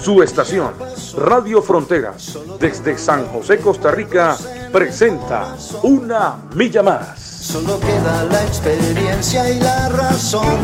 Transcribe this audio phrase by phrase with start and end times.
[0.00, 0.74] Su estación,
[1.16, 4.36] Radio Fronteras, desde San José, Costa Rica,
[4.72, 7.18] presenta Una Milla Más.
[7.18, 10.58] Solo queda la experiencia y la razón.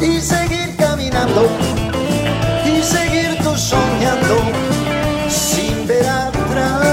[0.00, 1.48] Y seguir caminando.
[2.64, 4.36] Y seguir tú soñando.
[5.28, 6.86] Sin ver atrás.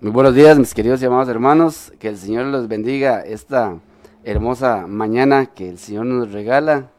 [0.00, 1.92] Muy buenos días, mis queridos y amados hermanos.
[1.98, 3.76] Que el Señor los bendiga esta
[4.24, 6.90] hermosa mañana que el Señor nos regala.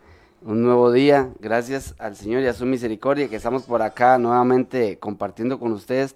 [0.42, 1.30] Un nuevo día.
[1.40, 6.16] Gracias al Señor y a su misericordia que estamos por acá nuevamente compartiendo con ustedes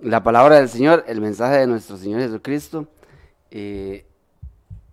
[0.00, 2.86] la palabra del Señor, el mensaje de nuestro Señor Jesucristo.
[3.50, 4.06] eh,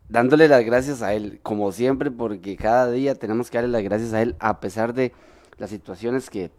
[0.09, 4.13] dándole las gracias a Él, como siempre, porque cada día tenemos que darle las gracias
[4.13, 5.13] a Él a pesar de
[5.57, 6.51] las situaciones que,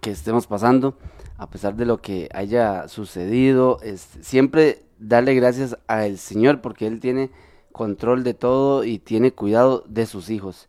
[0.00, 0.96] que estemos pasando,
[1.36, 7.00] a pesar de lo que haya sucedido, este, siempre darle gracias al Señor porque Él
[7.00, 7.30] tiene
[7.76, 10.66] control de todo y tiene cuidado de sus hijos.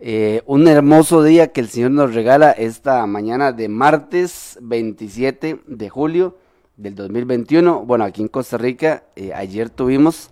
[0.00, 5.88] Eh, un hermoso día que el Señor nos regala esta mañana de martes 27 de
[5.88, 6.36] julio
[6.76, 7.84] del 2021.
[7.84, 10.30] Bueno, aquí en Costa Rica, eh, ayer tuvimos,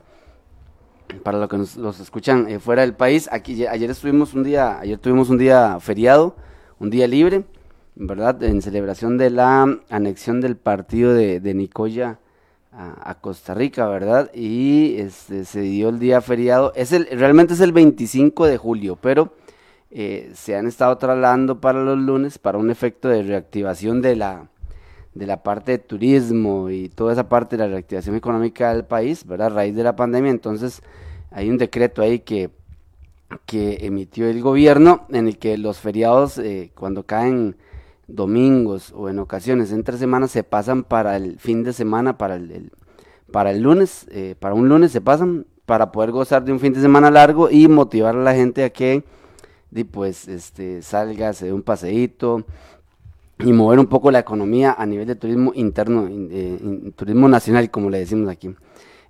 [1.23, 4.81] para los que nos los escuchan eh, fuera del país, aquí ayer estuvimos un día,
[4.81, 6.35] ayer tuvimos un día feriado,
[6.81, 7.45] un día libre,
[7.95, 8.43] ¿verdad?
[8.43, 12.19] En celebración de la anexión del partido de, de Nicoya
[12.77, 14.31] a, Costa Rica, ¿verdad?
[14.35, 16.73] Y este, se dio el día feriado.
[16.75, 19.33] Es el, realmente es el 25 de julio, pero
[19.91, 24.49] eh, se han estado trasladando para los lunes para un efecto de reactivación de la,
[25.15, 29.27] de la parte de turismo y toda esa parte de la reactivación económica del país,
[29.27, 29.47] ¿verdad?
[29.49, 30.31] A raíz de la pandemia.
[30.31, 30.83] Entonces,
[31.31, 32.50] hay un decreto ahí que,
[33.47, 37.56] que emitió el gobierno en el que los feriados, eh, cuando caen
[38.09, 42.71] domingos o en ocasiones entre semanas, se pasan para el fin de semana, para el,
[43.33, 46.72] para el lunes, eh, para un lunes se pasan para poder gozar de un fin
[46.72, 49.03] de semana largo y motivar a la gente a que
[49.71, 52.44] di, pues este salga, se dé un paseíto
[53.44, 57.71] y mover un poco la economía a nivel de turismo interno, in- eh, turismo nacional,
[57.71, 58.55] como le decimos aquí.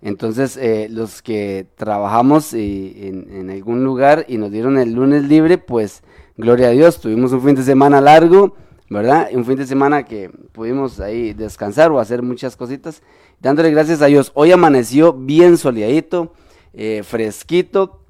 [0.02, 5.24] Entonces, eh, los que trabajamos eh, en, en algún lugar y nos dieron el lunes
[5.24, 6.02] libre, pues
[6.36, 8.54] gloria a Dios, tuvimos un fin de semana largo,
[8.88, 9.28] ¿verdad?
[9.32, 13.02] Un fin de semana que pudimos ahí descansar o hacer muchas cositas,
[13.40, 14.30] dándole gracias a Dios.
[14.34, 16.32] Hoy amaneció bien soleadito,
[16.72, 18.00] eh, fresquito,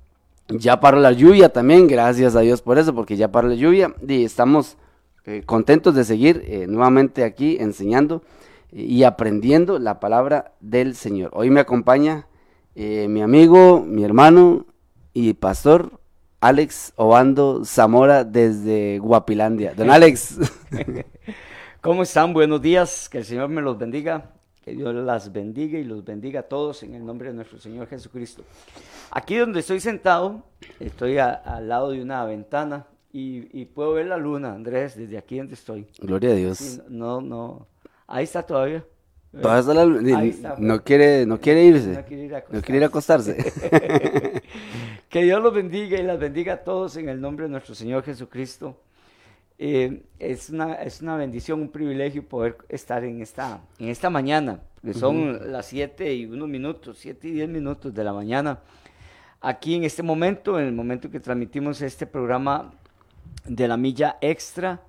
[0.48, 3.94] ya paró la lluvia también, gracias a Dios por eso, porque ya paró la lluvia
[4.06, 4.76] y estamos
[5.24, 8.22] eh, contentos de seguir eh, nuevamente aquí enseñando
[8.70, 11.30] y aprendiendo la palabra del Señor.
[11.32, 12.26] Hoy me acompaña
[12.74, 14.66] mi amigo, mi hermano
[15.14, 15.92] y pastor
[16.40, 19.74] Alex Obando Zamora desde Guapilandia.
[19.74, 20.38] Don Alex,
[21.80, 22.32] ¿Cómo están?
[22.32, 23.08] Buenos días.
[23.08, 24.32] Que el Señor me los bendiga.
[24.64, 27.86] Que Dios las bendiga y los bendiga a todos en el nombre de nuestro Señor
[27.86, 28.42] Jesucristo.
[29.12, 30.42] Aquí donde estoy sentado,
[30.80, 35.16] estoy a- al lado de una ventana y, y puedo ver la luna, Andrés, desde
[35.18, 35.86] aquí donde estoy.
[36.00, 36.58] gloria a Dios.
[36.58, 37.68] Sí, no, no.
[38.08, 38.84] Ahí está todavía.
[39.40, 40.56] Todavía está la- Ahí está.
[40.58, 43.36] no quiere, no quiere irse, No quiere ir a no quiere ir a acostarse.
[45.08, 48.02] que Dios los bendiga y las bendiga a todos en el nombre de nuestro Señor
[48.02, 48.76] Jesucristo.
[49.58, 54.60] Eh, es, una, es una bendición, un privilegio poder estar en esta, en esta mañana,
[54.84, 58.60] que son las 7 y unos minutos, 7 y 10 minutos de la mañana.
[59.40, 62.74] Aquí en este momento, en el momento que transmitimos este programa
[63.46, 64.82] de la milla extra,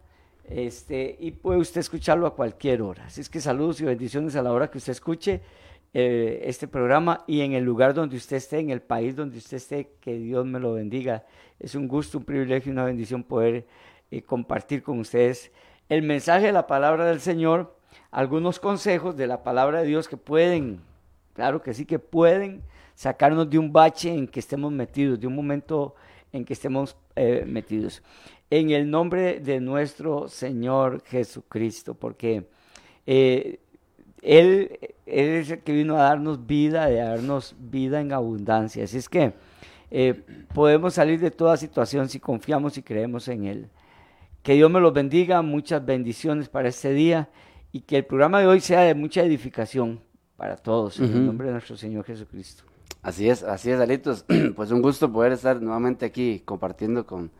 [0.49, 3.05] este, y puede usted escucharlo a cualquier hora.
[3.05, 5.41] Así es que saludos y bendiciones a la hora que usted escuche
[5.94, 9.58] eh, este programa y en el lugar donde usted esté, en el país donde usted
[9.58, 11.25] esté, que Dios me lo bendiga.
[11.59, 13.66] Es un gusto, un privilegio y una bendición poder
[14.12, 15.52] eh, compartir con ustedes
[15.90, 17.76] el mensaje de la palabra del Señor,
[18.11, 20.82] algunos consejos de la palabra de Dios que pueden,
[21.34, 22.61] claro que sí, que pueden
[22.94, 25.96] sacarnos de un bache en que estemos metidos, de un momento
[26.34, 28.03] en que estemos eh, metidos.
[28.50, 32.50] En el nombre de nuestro Señor Jesucristo, porque
[34.22, 38.84] él, él es el que vino a darnos vida, a darnos vida en abundancia.
[38.84, 39.34] Así es que
[39.90, 40.23] eh,
[40.53, 43.69] podemos salir de toda situación si confiamos y creemos en Él.
[44.43, 47.29] Que Dios me los bendiga, muchas bendiciones para este día
[47.72, 49.99] y que el programa de hoy sea de mucha edificación
[50.35, 52.63] para todos, en el nombre de nuestro Señor Jesucristo.
[53.02, 54.25] Así es, así es, Alitos.
[54.55, 57.31] Pues un gusto poder estar nuevamente aquí compartiendo con,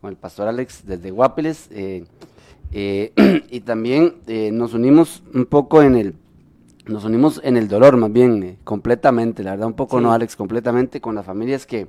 [0.00, 1.68] con el pastor Alex desde Guapiles.
[1.70, 2.04] eh,
[2.72, 3.12] Eh,
[3.50, 6.14] y también eh, nos unimos un poco en el,
[6.86, 10.02] nos unimos en el dolor más bien, eh, completamente, la verdad un poco Sí.
[10.04, 11.88] no Alex, completamente con las familias que,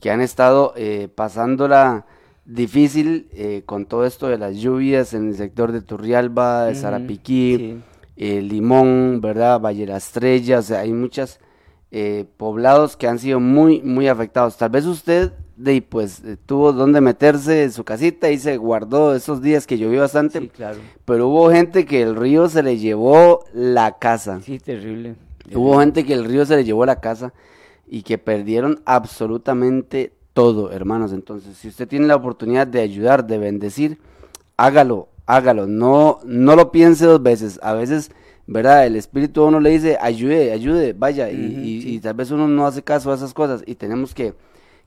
[0.00, 2.06] que han estado eh, pasándola
[2.44, 6.74] difícil eh, con todo esto de las lluvias en el sector de Turrialba, de
[7.60, 7.82] sí.
[8.16, 9.60] eh, Limón, ¿verdad?
[9.60, 11.40] Valle de la Estrella, o sea, hay muchos
[12.36, 14.58] poblados que han sido muy, muy afectados.
[14.58, 18.56] Tal vez usted, de, ahí, pues, eh, tuvo donde meterse en su casita y se
[18.56, 20.78] guardó esos días que llovió bastante, Sí, claro.
[21.04, 24.40] pero hubo gente que el río se le llevó la casa.
[24.42, 25.14] Sí, terrible.
[25.54, 27.32] Hubo gente que el río se le llevó la casa
[27.86, 31.12] y que perdieron absolutamente todo, hermanos.
[31.12, 33.98] Entonces, si usted tiene la oportunidad de ayudar, de bendecir,
[34.56, 35.66] hágalo, hágalo.
[35.66, 37.58] No, no lo piense dos veces.
[37.62, 38.10] A veces,
[38.46, 38.86] ¿verdad?
[38.86, 41.30] El Espíritu a uno le dice, ayude, ayude, vaya.
[41.30, 41.94] y, y- sí.
[41.94, 44.34] y tal vez uno no hace caso a esas cosas y tenemos que,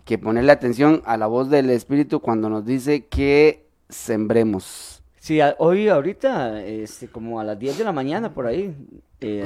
[0.06, 5.04] que ponerle atención a la voz del Espíritu cuando nos dice que sembremos.
[5.20, 8.76] Sí, a- hoy ahorita, este, como a las 10 de la mañana por ahí,
[9.22, 9.44] eh,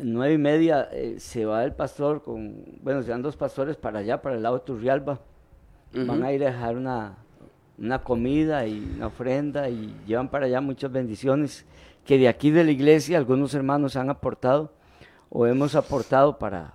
[0.00, 4.00] nueve y media, eh, se va el pastor con, bueno, se van dos pastores para
[4.00, 5.20] allá, para el lado de Turrialba.
[6.06, 7.16] Van a ir a dejar una,
[7.78, 11.64] una comida y una ofrenda y llevan para allá muchas bendiciones
[12.04, 14.72] que de aquí de la iglesia algunos hermanos han aportado
[15.30, 16.74] o hemos aportado para,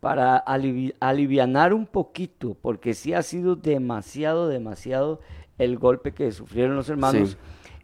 [0.00, 5.20] para alivi- alivianar un poquito, porque sí ha sido demasiado, demasiado
[5.58, 7.30] el golpe que sufrieron los hermanos.
[7.30, 7.36] Sí.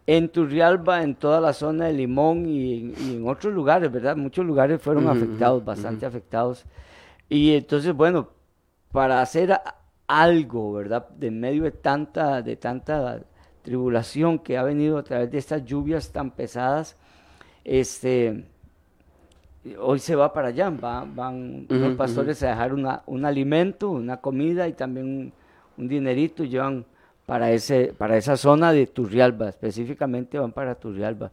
[0.06, 4.16] En Turrialba, en toda la zona de Limón y en, y en otros lugares, ¿verdad?
[4.16, 6.66] Muchos lugares fueron afectados, bastante afectados.
[7.28, 8.28] Y entonces, bueno,
[8.93, 9.58] para hacer
[10.06, 11.08] algo, ¿verdad?
[11.08, 13.22] De medio de tanta, de tanta
[13.62, 16.96] tribulación que ha venido a través de estas lluvias tan pesadas,
[17.64, 18.44] este,
[19.81, 24.19] hoy se va para allá, va- van los pastores a dejar una, un alimento, una
[24.19, 25.32] comida y también un,
[25.78, 26.84] un dinerito, y llevan
[27.26, 31.32] para, ese, para esa zona de Turrialba, específicamente van para Turrialba.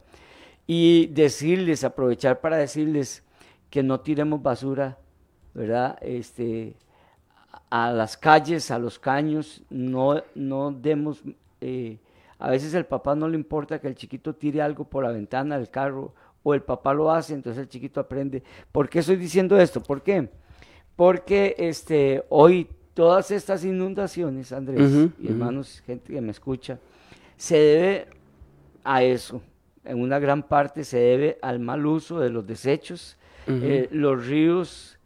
[0.66, 3.22] Y decirles, aprovechar para decirles
[3.68, 4.96] que no tiremos basura,
[5.54, 5.98] ¿verdad?
[6.00, 6.74] Este,
[7.68, 11.22] a las calles, a los caños, no, no demos,
[11.60, 11.98] eh,
[12.38, 15.58] a veces el papá no le importa que el chiquito tire algo por la ventana
[15.58, 18.42] del carro, o el papá lo hace, entonces el chiquito aprende.
[18.70, 19.82] ¿Por qué estoy diciendo esto?
[19.82, 20.28] ¿Por qué?
[20.96, 26.78] Porque este, hoy todas estas inundaciones, Andrés y hermanos, gente que me escucha,
[27.36, 28.06] se debe
[28.84, 29.40] a eso.
[29.84, 33.16] En una gran parte se debe al mal uso de los desechos,
[33.46, 34.98] eh, los ríos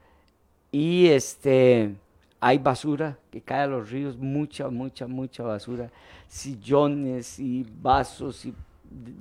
[0.70, 1.94] y este
[2.40, 5.90] hay basura que cae a los ríos, mucha, mucha, mucha basura,
[6.28, 8.54] sillones y vasos y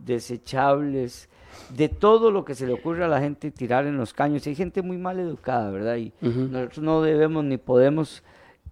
[0.05, 1.29] desechables,
[1.75, 4.45] de todo lo que se le ocurre a la gente tirar en los caños.
[4.47, 5.95] Hay gente muy mal educada, ¿verdad?
[5.97, 6.11] Y
[6.51, 8.23] nosotros no debemos ni podemos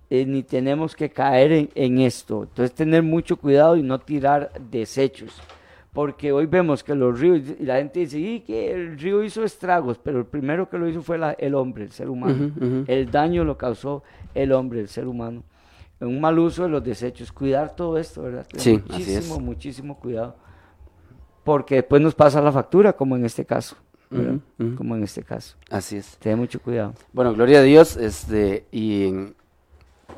[0.09, 2.43] eh, ni tenemos que caer en, en esto.
[2.43, 5.41] Entonces tener mucho cuidado y no tirar desechos.
[5.91, 9.43] Porque hoy vemos que los ríos, y la gente dice, y que el río hizo
[9.43, 12.51] estragos, pero el primero que lo hizo fue la- el hombre, el ser humano.
[12.87, 14.03] El daño lo causó
[14.35, 15.43] el hombre, el ser humano.
[15.99, 17.31] Un mal uso de los desechos.
[17.31, 18.45] Cuidar todo esto, ¿verdad?
[18.57, 19.41] Sí, así muchísimo, es.
[19.41, 20.35] muchísimo cuidado.
[21.43, 23.75] Porque después nos pasa la factura, como en este caso.
[24.77, 25.55] Como en este caso.
[25.71, 26.17] Así es.
[26.17, 26.93] Tener mucho cuidado.
[27.13, 29.35] Bueno, gloria a Dios, este, y en-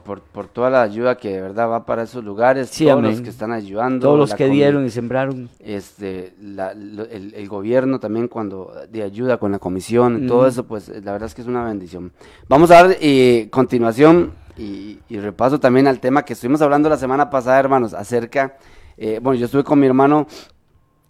[0.04, 3.12] por, por toda la ayuda que de verdad va para esos lugares, Sí, todos amén.
[3.12, 5.50] los que están ayudando, Todos los que dieron y sembraron.
[5.60, 10.66] este, la- lo- el, el gobierno también cuando de ayuda con la comisión todo eso,
[10.68, 12.12] pues la verdad es que es una bendición.
[12.50, 16.98] Vamos a dar eh, continuación y, y repaso también al tema que estuvimos hablando la
[16.98, 18.58] semana pasada, hermanos, acerca,
[18.98, 20.28] eh, bueno, yo estuve con mi hermano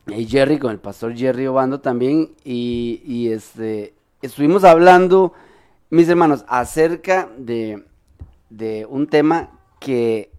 [0.07, 5.33] Jerry, con el pastor Jerry Obando también, y, y, este, estuvimos hablando,
[5.89, 7.83] mis hermanos, acerca de,
[8.49, 10.31] de un tema que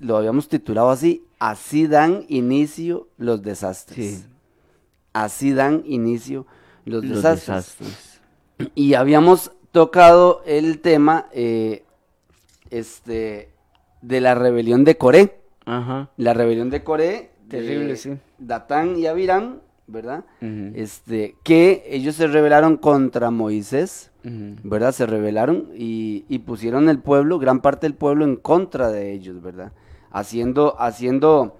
[0.00, 4.14] lo habíamos titulado así, así dan inicio los desastres.
[4.18, 4.24] Sí.
[5.12, 6.46] Así dan inicio
[6.84, 7.78] los, Los desastres.
[7.78, 8.20] desastres.
[8.74, 11.84] Y habíamos tocado el tema eh,
[12.70, 13.50] este,
[14.00, 15.40] de la rebelión de Coré.
[15.64, 16.10] Ajá.
[16.16, 17.30] La rebelión de Coré.
[17.46, 18.12] de Terrible, sí.
[18.46, 20.24] Datán y Abirán, ¿verdad?
[20.40, 24.10] Este, que ellos se rebelaron contra Moisés.
[24.24, 24.92] ¿verdad?
[24.92, 29.42] Se rebelaron y, y pusieron el pueblo, gran parte del pueblo en contra de ellos,
[29.42, 29.72] ¿verdad?
[30.12, 31.56] Haciendo, haciendo,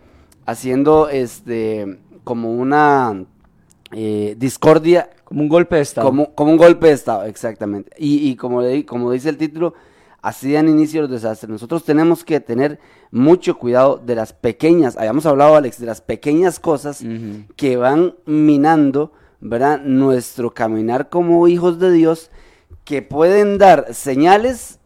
[0.46, 3.24] haciendo, este, como una
[3.92, 6.08] eh, discordia Como un golpe de estado.
[6.08, 7.90] como, como un golpe de Estado, exactamente.
[7.98, 9.74] Y, y como, como dice el título,
[10.22, 11.50] así dan inicio los desastres.
[11.50, 12.78] Nosotros tenemos que tener
[13.10, 17.04] mucho cuidado de las pequeñas, habíamos hablado, Alex, de las pequeñas cosas
[17.56, 19.80] que van minando, ¿verdad?
[19.82, 22.30] Nuestro caminar como hijos de Dios,
[22.84, 24.78] que pueden dar señales,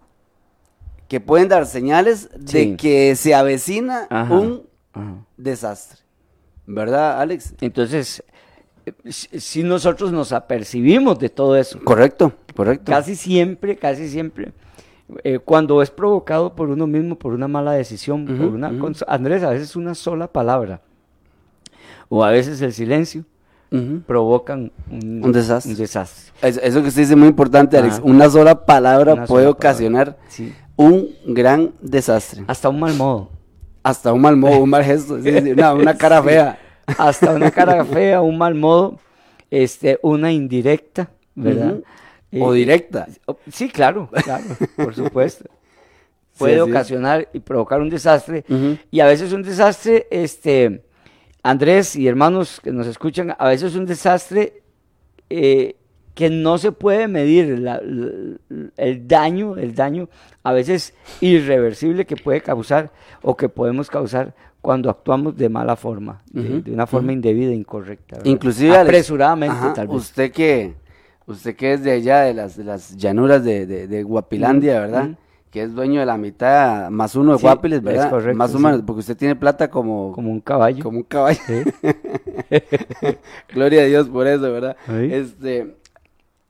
[1.09, 4.35] que pueden dar señales de que se avecina Ajá.
[4.35, 4.63] un
[4.93, 5.15] Ajá.
[5.37, 6.01] desastre.
[6.67, 7.55] ¿Verdad, Alex?
[7.61, 8.25] Entonces,
[9.13, 12.91] si nosotros nos apercibimos de todo eso, Correcto, correcto.
[12.91, 14.53] casi siempre, casi siempre,
[15.25, 19.43] eh, cuando es provocado por uno mismo, por una mala decisión, por una, cons- Andrés,
[19.43, 20.81] a veces una sola palabra,
[22.09, 23.25] o a veces el silencio,
[23.71, 24.01] Ujú.
[24.07, 25.73] provocan un, Un desastre.
[25.73, 26.33] un desastre.
[26.43, 27.95] Es- Eso que usted dice es muy importante, Alex.
[27.95, 28.03] Ajá.
[28.05, 29.71] Una sola palabra Una puede sola palabra.
[29.71, 30.55] ocasionar Sí.
[30.77, 32.45] un gran desastre.
[32.47, 33.31] Hasta un mal modo.
[33.83, 36.59] Hasta un mal modo, un mal gesto, sí, sí, una, una cara fea.
[36.99, 38.99] hasta una cara fea, un mal modo,
[39.51, 41.73] este, una indirecta, ¿verdad?
[41.75, 41.85] Ujú.
[42.41, 43.07] O Eh, directa.
[43.51, 44.45] Sí, claro, claro,
[44.77, 45.45] por supuesto.
[46.39, 48.45] Puede Sí, ocasionar y provocar un desastre.
[48.91, 50.83] Y a veces un desastre, este,
[51.43, 54.63] Andrés y hermanos que nos escuchan, a veces un desastre
[55.31, 55.77] eh,
[56.15, 58.37] que no se puede medir la- la-
[58.77, 60.09] el daño, el daño
[60.43, 62.91] a veces irreversible que puede causar
[63.23, 68.17] o que podemos causar cuando actuamos de mala forma, de, una forma indebida, incorrecta.
[68.17, 68.31] ¿verdad?
[68.31, 69.97] Inclusive Alex, apresuradamente ajá, tal vez.
[69.97, 70.75] Usted que
[71.27, 75.11] usted que es de allá de las de las llanuras de, de, de Guapilandia, ¿verdad?
[75.51, 78.11] Que es dueño de la mitad más uno de Sí, Guapiles, es ¿verdad?
[78.11, 78.65] correcto, más o sí.
[78.65, 80.83] menos, porque usted tiene plata como como un caballo.
[80.85, 81.41] como un caballo.
[81.47, 81.63] Sí.
[83.53, 84.77] Gloria a Dios por eso, ¿verdad?
[84.89, 85.77] Este,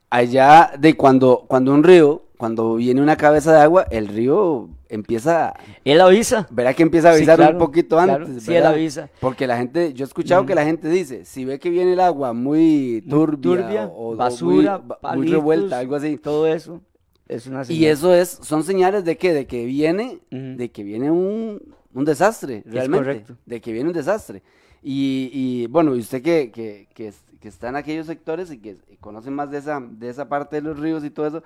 [0.09, 5.53] allá de cuando, cuando un río, cuando viene una cabeza de agua, el río empieza,
[5.83, 6.47] Él avisa.
[6.51, 9.09] verá que empieza a Sí, avisar claro, un poquito claro, antes, sí, él avisa.
[9.19, 11.99] Porque la gente, yo he escuchado que la gente dice, si ve que viene el
[11.99, 16.17] agua muy Muy turbia, o basura, muy, muy revuelta, algo así.
[16.17, 16.81] Todo eso
[17.27, 17.91] es una Y señal.
[17.91, 21.61] eso es, son señales de que, de que viene, de que viene un,
[21.93, 22.97] un desastre, realmente.
[23.05, 23.35] correcto.
[23.45, 24.43] De que viene un desastre.
[24.83, 28.59] Y, y, bueno, y usted que, que, que, es- que está en aquellos sectores y
[28.59, 31.43] que conoce más de esa, de esa parte de los ríos y todo eso,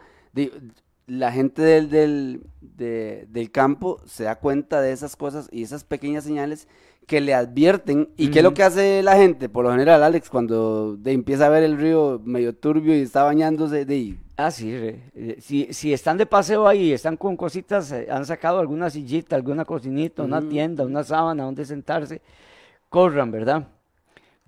[1.08, 5.84] la gente del, del, de- del campo se da cuenta de esas cosas y esas
[5.84, 6.68] pequeñas señales
[7.08, 8.10] que le advierten.
[8.16, 9.50] ¿Y qué es lo que hace la gente?
[9.50, 13.24] Por lo general, Alex, cuando de, empieza a ver el río medio turbio y está
[13.24, 14.72] bañándose, de, Ah, sí.
[14.78, 18.90] re- eh, Si, si están de paseo ahí, están con cositas, eh, han sacado alguna
[18.90, 20.50] sillita, alguna cocinita, una Ujú.
[20.50, 22.22] tienda, una sábana donde sentarse,
[22.90, 23.68] corran, ¿verdad?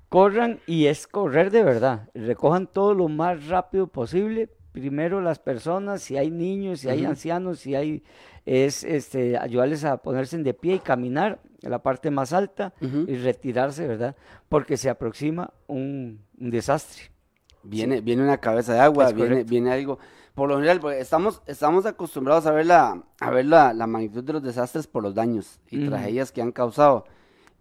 [0.10, 2.10] Corran y es correr de verdad.
[2.14, 4.50] Recojan todo lo más rápido posible.
[4.74, 8.04] Primero las personas, si hay niños, si hay ancianos, si hay,
[8.46, 13.16] es este, ayudarles a ponerse de pie y caminar a la parte más alta y
[13.16, 14.16] retirarse, ¿verdad?
[14.50, 17.04] Porque se aproxima un, un desastre.
[17.62, 19.50] Viene, viene una cabeza de agua, Es viene, correcto.
[19.50, 20.00] viene algo.
[20.34, 24.24] Por lo general, pues, estamos, estamos acostumbrados a ver la, a ver la, la magnitud
[24.24, 27.06] de los desastres por los daños y tragedias que han causado.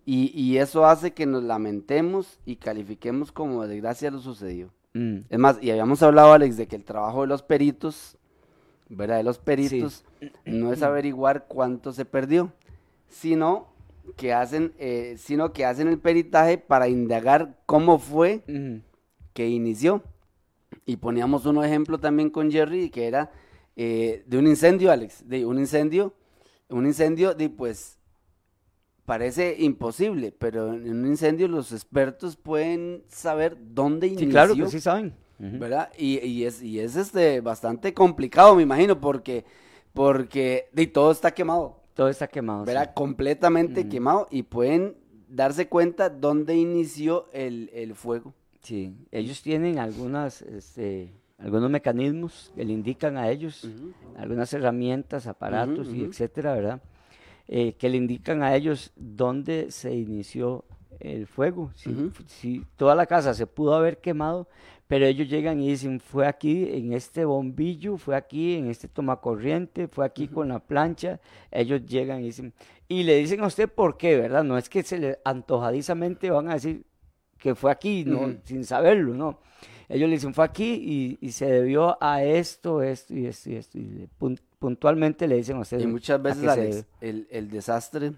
[0.06, 4.70] Y, y eso hace que nos lamentemos y califiquemos como desgracia lo sucedido.
[4.94, 5.18] Mm.
[5.28, 8.16] Es más, y habíamos hablado, Alex, de que el trabajo de los peritos,
[8.88, 9.16] ¿verdad?
[9.18, 10.04] De los peritos,
[10.44, 12.52] no es averiguar cuánto se perdió,
[13.08, 13.68] sino
[14.16, 18.78] que hacen, eh, sino que hacen el peritaje para indagar cómo fue Mm.
[19.32, 20.02] que inició.
[20.84, 23.30] Y poníamos un ejemplo también con Jerry, que era
[23.76, 26.12] eh, de un incendio, Alex, de un incendio,
[26.68, 27.96] un incendio de pues
[29.04, 34.66] parece imposible, pero en un incendio los expertos pueden saber dónde inició, Sí, claro que
[34.68, 35.14] sí saben.
[35.38, 35.90] ¿verdad?
[35.98, 39.44] Y, y es, y es este bastante complicado, me imagino, porque,
[39.92, 42.60] porque de todo está quemado, Todo está quemado.
[42.64, 42.66] sí.
[42.66, 42.92] ¿verdad?
[42.94, 44.96] Completamente quemado y pueden
[45.28, 48.34] darse cuenta dónde inició el, el fuego.
[48.62, 53.68] Sí, ellos tienen algunas, este, algunos mecanismos que le indican a ellos,
[54.16, 56.80] algunas herramientas, aparatos y etcétera, ¿verdad?
[57.48, 60.64] Eh, que le indican a ellos dónde se inició
[61.00, 61.70] el fuego.
[61.74, 61.90] Si,
[62.76, 64.48] toda la casa se pudo haber quemado,
[64.86, 69.88] pero ellos llegan y dicen, fue aquí en este bombillo, fue aquí en este tomacorriente,
[69.88, 71.18] fue aquí con la plancha.
[71.50, 72.52] Ellos llegan y dicen,
[72.88, 74.44] y le dicen a usted por qué, ¿verdad?
[74.44, 76.84] No es que se le antojadizamente van a decir
[77.38, 79.40] que fue aquí, no, sin saberlo, ¿no?
[79.88, 83.54] Ellos le dicen, fue aquí y, y se debió a esto, esto y esto y
[83.56, 83.78] esto.
[83.78, 85.80] Y le- pun- puntualmente le dicen a usted.
[85.80, 88.12] Y muchas veces, Alex, el, el desastre,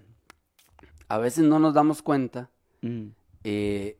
[1.07, 2.51] a veces no nos damos cuenta.
[2.83, 3.07] Mm,
[3.43, 3.97] eh,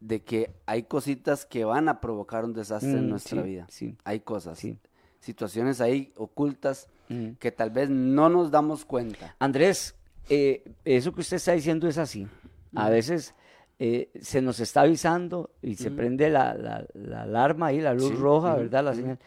[0.00, 3.66] de que hay cositas que van a provocar un desastre en mm, nuestra sí, vida.
[3.68, 4.78] Sí, Hay cosas, sí.
[5.20, 7.32] situaciones ahí ocultas mm.
[7.38, 9.36] que tal vez no nos damos cuenta.
[9.38, 9.94] Andrés,
[10.30, 12.26] eh, eso que usted está diciendo es así.
[12.74, 13.34] A veces
[13.78, 18.18] eh, se nos está avisando y se prende la, la- la alarma ahí, la luz
[18.18, 18.84] roja, ¿verdad?
[18.84, 19.18] La señal.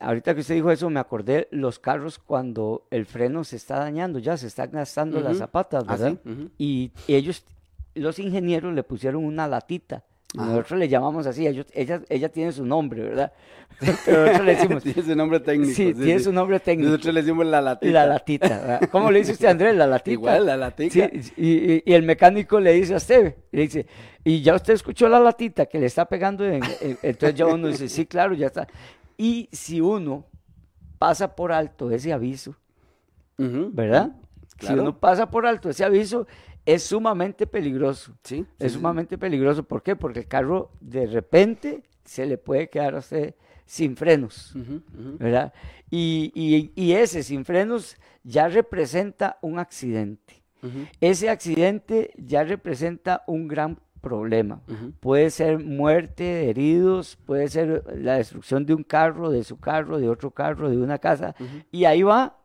[0.00, 4.18] Ahorita que usted dijo eso, me acordé los carros cuando el freno se está dañando,
[4.18, 5.92] ya se están gastando las zapatas, ¿Ah?
[5.96, 6.16] ¿verdad?
[6.58, 7.44] Y ellos,
[7.94, 10.02] los ingenieros le pusieron una latita
[10.34, 13.32] Nosotros le llamamos así, ellos- ella, ella tiene su nombre, ¿verdad?
[14.04, 15.72] Pero nosotros le decimos, tiene su nombre técnico.
[15.74, 16.90] sí, tiene su nombre técnico.
[16.90, 17.92] Nosotros le decimos la latita.
[17.92, 18.48] La latita.
[18.48, 18.80] ¿verdad?
[18.90, 19.74] ¿Cómo le dice usted, Andrés?
[19.76, 20.10] La latita.
[20.12, 21.08] Igual, la latica.
[21.12, 23.86] Sí, y, y- y el mecánico le dice a usted, le dice,
[24.24, 27.68] y ya usted escuchó la latita que le está pegando, en, en- entonces ya uno
[27.68, 28.66] dice, sí, claro, ya está.
[29.16, 30.26] Y si uno
[30.98, 32.56] pasa por alto ese aviso,
[33.38, 34.12] ¿verdad?
[34.60, 36.26] Si uno pasa por alto ese aviso,
[36.64, 38.16] es sumamente peligroso.
[38.24, 38.46] Sí.
[38.58, 38.78] Es sí.
[38.78, 39.62] sumamente peligroso.
[39.62, 39.94] ¿Por qué?
[39.96, 43.34] Porque el carro de repente se le puede quedar a usted
[43.66, 44.54] sin frenos.
[45.18, 45.52] ¿verdad?
[45.90, 50.42] Y, y- y ese sin frenos ya representa un accidente.
[51.00, 54.60] Ese accidente ya representa un gran problema.
[55.00, 59.98] Puede ser muerte de heridos, puede ser la destrucción de un carro, de su carro,
[59.98, 61.34] de otro carro, de una casa.
[61.72, 62.38] Y ahí va,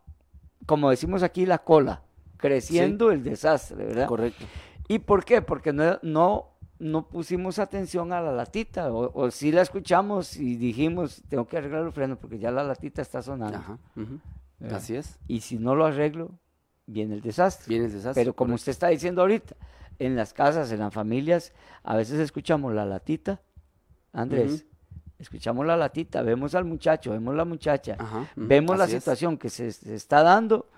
[0.65, 2.01] como decimos aquí, la cola,
[2.37, 4.07] creciendo el desastre, ¿verdad?
[4.07, 4.43] Correcto.
[4.87, 5.43] ¿Y por qué?
[5.43, 6.47] Porque no, no,
[6.79, 11.57] no pusimos atención a la latita, o, o sí la escuchamos y dijimos, tengo que
[11.57, 13.77] arreglar el freno porque ya la latita está sonando.
[14.71, 15.19] Así es.
[15.27, 16.31] Y si no lo arreglo,
[16.87, 17.69] viene el desastre.
[17.69, 18.19] Viene el desastre.
[18.19, 18.61] Pero como correcto.
[18.61, 19.55] usted está diciendo ahorita,
[19.99, 23.41] en las casas, en las familias, a veces escuchamos la latita,
[24.13, 24.65] Andrés,
[25.19, 28.91] escuchamos la latita, vemos al muchacho, vemos la muchacha, Ajá, vemos la es.
[28.91, 30.69] situación que se, se está dando,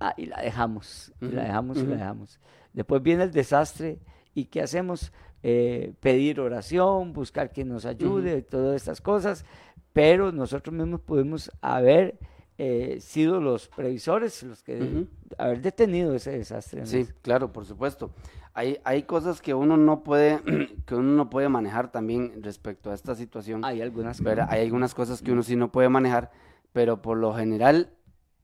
[0.00, 2.40] ah, y la dejamos, y la dejamos, y la dejamos.
[2.72, 3.98] Después viene el desastre,
[4.34, 5.12] ¿y qué hacemos?
[5.42, 9.46] Eh, pedir oración, buscar quien nos ayude, todas estas cosas,
[9.94, 12.18] pero nosotros mismos pudimos haber
[12.62, 15.06] eh, sido los previsores, los que Ujú.
[15.38, 16.84] haber detenido ese desastre.
[16.84, 18.10] Sí, claro, por supuesto.
[18.52, 20.40] Hay, hay cosas que uno no puede,
[20.86, 23.64] que uno no puede manejar también respecto a esta situación.
[23.64, 24.20] Hay algunas.
[24.48, 26.30] Hay algunas cosas que uno sí no puede manejar,
[26.72, 27.90] pero por lo general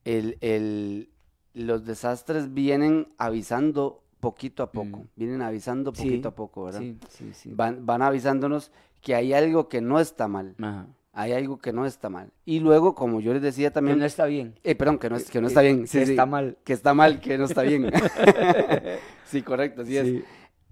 [0.05, 1.11] el, el-
[1.53, 5.09] los desastres vienen avisando poquito a poco, Mm.
[5.17, 6.81] vienen avisando Sí, poquito a poco, ¿verdad?
[6.81, 7.53] Sí, sí, sí.
[7.55, 10.87] Van, van avisándonos que hay algo que no está mal, Ajá.
[11.19, 12.31] Hay algo que no está mal.
[12.45, 14.55] Y luego, como yo les decía Que también, no está bien.
[14.63, 16.59] eh, perdón, que no, es- que no que- está bien, que sí, sí, está mal.
[16.63, 17.91] que está mal, que no está bien.
[19.25, 20.25] sí, correcto, así es Sí.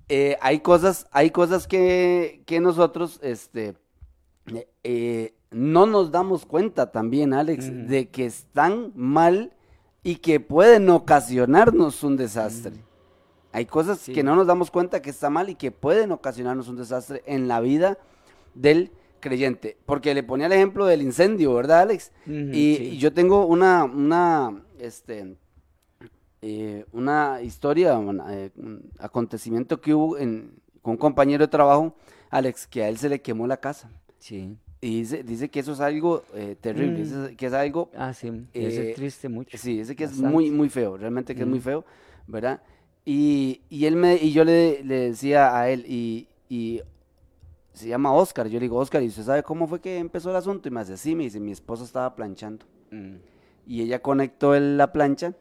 [0.08, 3.74] eh, hay cosas, hay cosas que, que nosotros, este,
[4.54, 9.52] eh, eh, no nos damos cuenta también, Alex, de que están mal
[10.02, 12.74] y que pueden ocasionarnos un desastre.
[13.52, 14.12] Hay cosas Sí.
[14.12, 17.46] que no nos damos cuenta que está mal y que pueden ocasionarnos un desastre en
[17.48, 17.96] la vida
[18.54, 18.90] del
[19.28, 19.76] creyente.
[19.86, 22.12] Porque le ponía el ejemplo del incendio, ¿verdad, Alex?
[22.26, 22.30] Y,
[22.76, 22.90] sí.
[22.92, 25.36] y yo tengo una, una, este,
[26.42, 31.94] eh, una historia, un, eh, un acontecimiento que hubo en, con un compañero de trabajo,
[32.30, 33.90] Alex, que a él se le quemó la casa.
[34.18, 34.56] Sí.
[34.80, 37.02] Y dice, dice que eso es algo eh, terrible, Mm.
[37.02, 38.30] dice que es algo, Ah, sí.
[38.52, 39.56] ese es triste mucho.
[39.56, 41.84] sí, dice que es muy, muy feo, realmente que es muy feo,
[42.26, 42.60] ¿verdad?
[43.06, 46.82] Y, y él me, y yo le, le decía a él, y, y
[47.74, 50.36] se llama Oscar, yo le digo, Oscar, ¿y usted sabe cómo fue que empezó el
[50.36, 50.68] asunto?
[50.68, 52.64] Y me dice, sí, me dice, mi esposa estaba planchando.
[52.90, 53.16] Mm.
[53.66, 55.34] y ella conectó el- la plancha.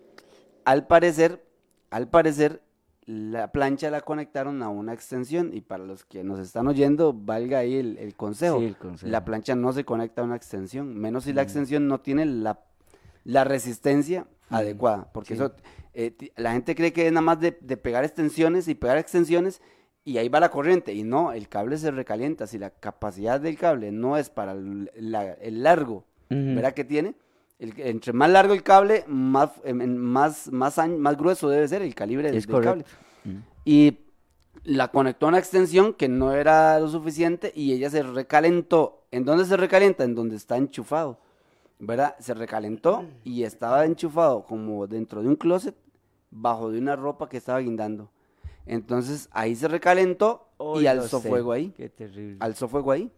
[0.65, 1.43] Al parecer,
[1.91, 2.61] al parecer,
[3.05, 7.59] la plancha la conectaron a una extensión y para los que nos están oyendo, valga
[7.59, 8.59] ahí el, el consejo.
[8.59, 9.11] Sí, el consejo.
[9.11, 11.43] La plancha no se conecta a una extensión, menos si la Mm.
[11.43, 12.61] extensión no tiene la,
[13.25, 15.41] la resistencia Mm, adecuada, porque sí.
[15.43, 15.53] eso,
[15.93, 19.61] eh, la gente cree que es nada más de, de pegar extensiones y pegar extensiones
[20.05, 23.57] y ahí va la corriente, y no, el cable se recalienta, si la capacidad del
[23.57, 26.05] cable no es para el, la- el largo.
[26.55, 26.73] ¿verdad?
[26.73, 27.15] Que tiene.
[27.59, 30.77] El- entre más largo el cable, más, em, más, más,
[31.17, 32.85] grueso debe ser el calibre del, cable.
[33.65, 33.99] Y
[34.63, 39.05] la conectó a una extensión que no era lo suficiente y ella se recalentó.
[39.11, 40.03] ¿En dónde se recalienta?
[40.03, 41.19] En donde está enchufado,
[41.79, 42.15] ¿verdad?
[42.19, 45.75] Se recalentó y estaba enchufado como dentro de un closet,
[46.31, 48.09] bajo de una ropa que estaba guindando.
[48.65, 52.37] Entonces ahí se recalentó y alzó fuego ahí Qué terrible.
[52.39, 53.11] alzó fuego ahí,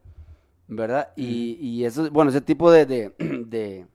[0.67, 1.12] ¿verdad?
[1.15, 3.13] Y, y eso, bueno, ese tipo de, de,
[3.45, 3.86] de,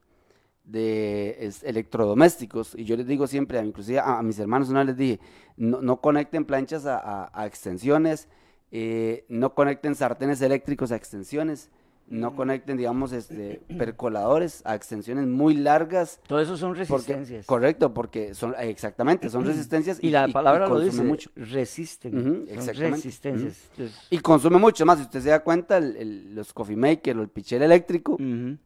[0.64, 4.96] de, es- electrodomésticos, y yo les digo siempre, inclusive a, a mis hermanos una les
[4.96, 5.20] dije,
[5.56, 8.28] no, no conecten planchas a, a- a extensiones,
[8.70, 11.70] eh, no conecten sartenes eléctricos a extensiones,
[12.10, 16.20] no conecten, digamos, este, percoladores a extensiones muy largas.
[16.26, 17.46] Todo eso son Porque, resistencias.
[17.46, 21.30] correcto, porque son, exactamente, son resistencias y la palabra lo consumen dice, mucho.
[21.36, 22.44] resisten.
[22.48, 22.96] Exactamente.
[22.96, 23.70] resistencias.
[24.10, 27.22] Y consume mucho más, si usted se da cuenta, el- el- los coffee maker o
[27.22, 28.16] el pichel eléctrico,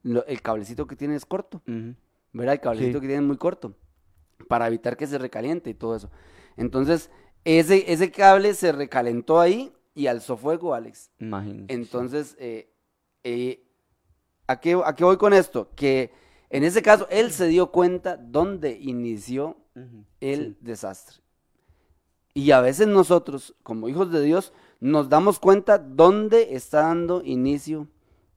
[0.02, 1.62] lo- el cablecito que tiene es corto.
[2.32, 2.54] ¿verdad?
[2.54, 3.02] El cablecito Sí.
[3.02, 3.76] que tiene es muy corto,
[4.48, 6.10] para evitar que se recaliente y todo eso.
[6.56, 7.10] Entonces,
[7.44, 11.10] ese, ese cable se recalentó ahí y alzó fuego, Alex.
[11.20, 11.72] Imagínese.
[11.72, 12.70] Entonces, eh,
[13.24, 13.66] eh,
[14.46, 15.70] ¿a, qué, ¿a qué voy con esto?
[15.74, 16.12] Que
[16.54, 19.56] en ese caso, él se dio cuenta dónde inició
[20.20, 20.58] el sí.
[20.60, 21.16] desastre.
[22.32, 27.88] Y a veces nosotros, como hijos de Dios, nos damos cuenta dónde está dando inicio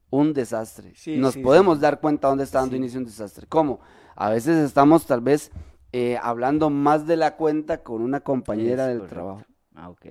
[0.09, 0.93] un desastre.
[0.95, 3.45] Sí, nos sí, podemos dar cuenta dónde está dando inicio un desastre.
[3.47, 3.81] ¿Cómo?
[4.15, 5.51] A veces estamos tal vez
[5.91, 9.15] eh, hablando más de la cuenta con una compañera del correcto.
[9.15, 9.43] trabajo.
[9.75, 10.05] Ah, ok.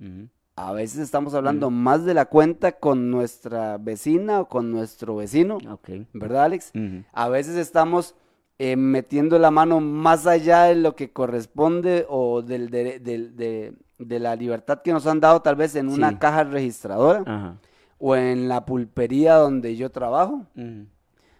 [0.00, 0.28] Ujú.
[0.54, 5.56] A veces estamos hablando más de la cuenta con nuestra vecina o con nuestro vecino,
[5.70, 5.88] Ok.
[6.12, 6.72] ¿verdad, Alex?
[7.12, 8.14] A veces estamos
[8.58, 13.72] eh, metiendo la mano más allá de lo que corresponde o del, de, del- de-
[13.98, 17.56] de la libertad que nos han dado tal vez en una caja registradora Ajá.
[17.98, 20.46] o en la pulpería donde yo trabajo.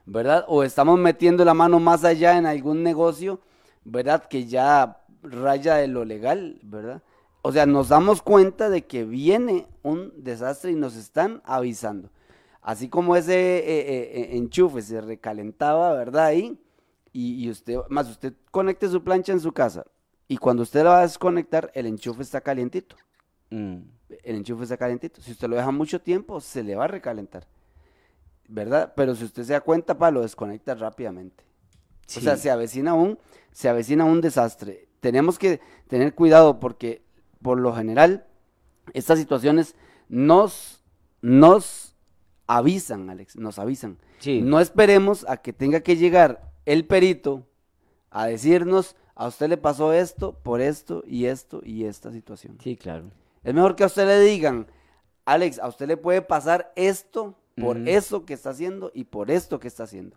[0.06, 0.44] ¿verdad?
[0.48, 3.40] O estamos metiendo la mano más allá en algún negocio,
[3.84, 4.24] ¿verdad?
[4.24, 7.02] Que ya raya de lo legal, ¿verdad?
[7.42, 12.10] O sea, nos damos cuenta de que viene un desastre y nos están avisando.
[12.60, 16.26] Así como ese eh, eh, eh, enchufe se recalentaba, ¿verdad?
[16.26, 16.60] Ahí,
[17.12, 19.84] y, y usted, más usted conecte su plancha en su casa,
[20.32, 22.96] y cuando usted la va a desconectar, el enchufe está calientito.
[23.50, 23.80] Mm.
[24.22, 25.20] El enchufe está calientito.
[25.20, 27.46] Si usted lo deja mucho tiempo, se le va a recalentar.
[28.48, 28.94] ¿Verdad?
[28.96, 31.44] Pero si usted se da cuenta, pa, lo desconecta rápidamente.
[32.16, 33.18] O sea, se avecina un,
[33.50, 34.88] se avecina un desastre.
[35.00, 37.01] Tenemos que tener cuidado porque,
[37.42, 38.26] por lo general,
[38.94, 39.74] estas situaciones
[40.08, 40.82] nos,
[41.20, 41.96] nos
[42.46, 43.98] avisan, Alex, nos avisan.
[44.18, 44.40] Sí.
[44.42, 47.46] No esperemos a que tenga que llegar el perito
[48.10, 52.58] a decirnos, a usted le pasó esto, por esto y esto y esta situación.
[52.62, 53.10] Sí, claro.
[53.42, 54.66] Es mejor que a usted le digan,
[55.24, 59.60] Alex, a usted le puede pasar esto por eso que está haciendo y por esto
[59.60, 60.16] que está haciendo.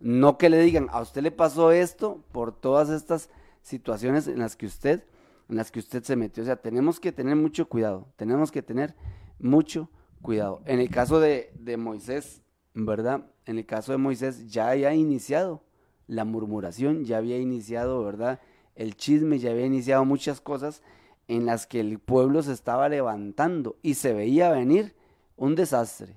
[0.00, 3.30] No que le digan, a usted le pasó esto por todas estas
[3.62, 5.04] situaciones en las que usted,
[5.52, 6.42] en las que usted se metió.
[6.42, 8.94] O sea, tenemos que tener mucho cuidado, tenemos que tener
[9.38, 9.90] mucho
[10.22, 10.62] cuidado.
[10.64, 13.26] En el caso de, de Moisés, ¿verdad?
[13.44, 15.62] En el caso de Moisés ya había iniciado
[16.06, 18.40] la murmuración, ya había iniciado, ¿verdad?
[18.74, 20.82] El chisme, ya había iniciado muchas cosas
[21.28, 24.96] en las que el pueblo se estaba levantando y se veía venir
[25.36, 26.16] un desastre.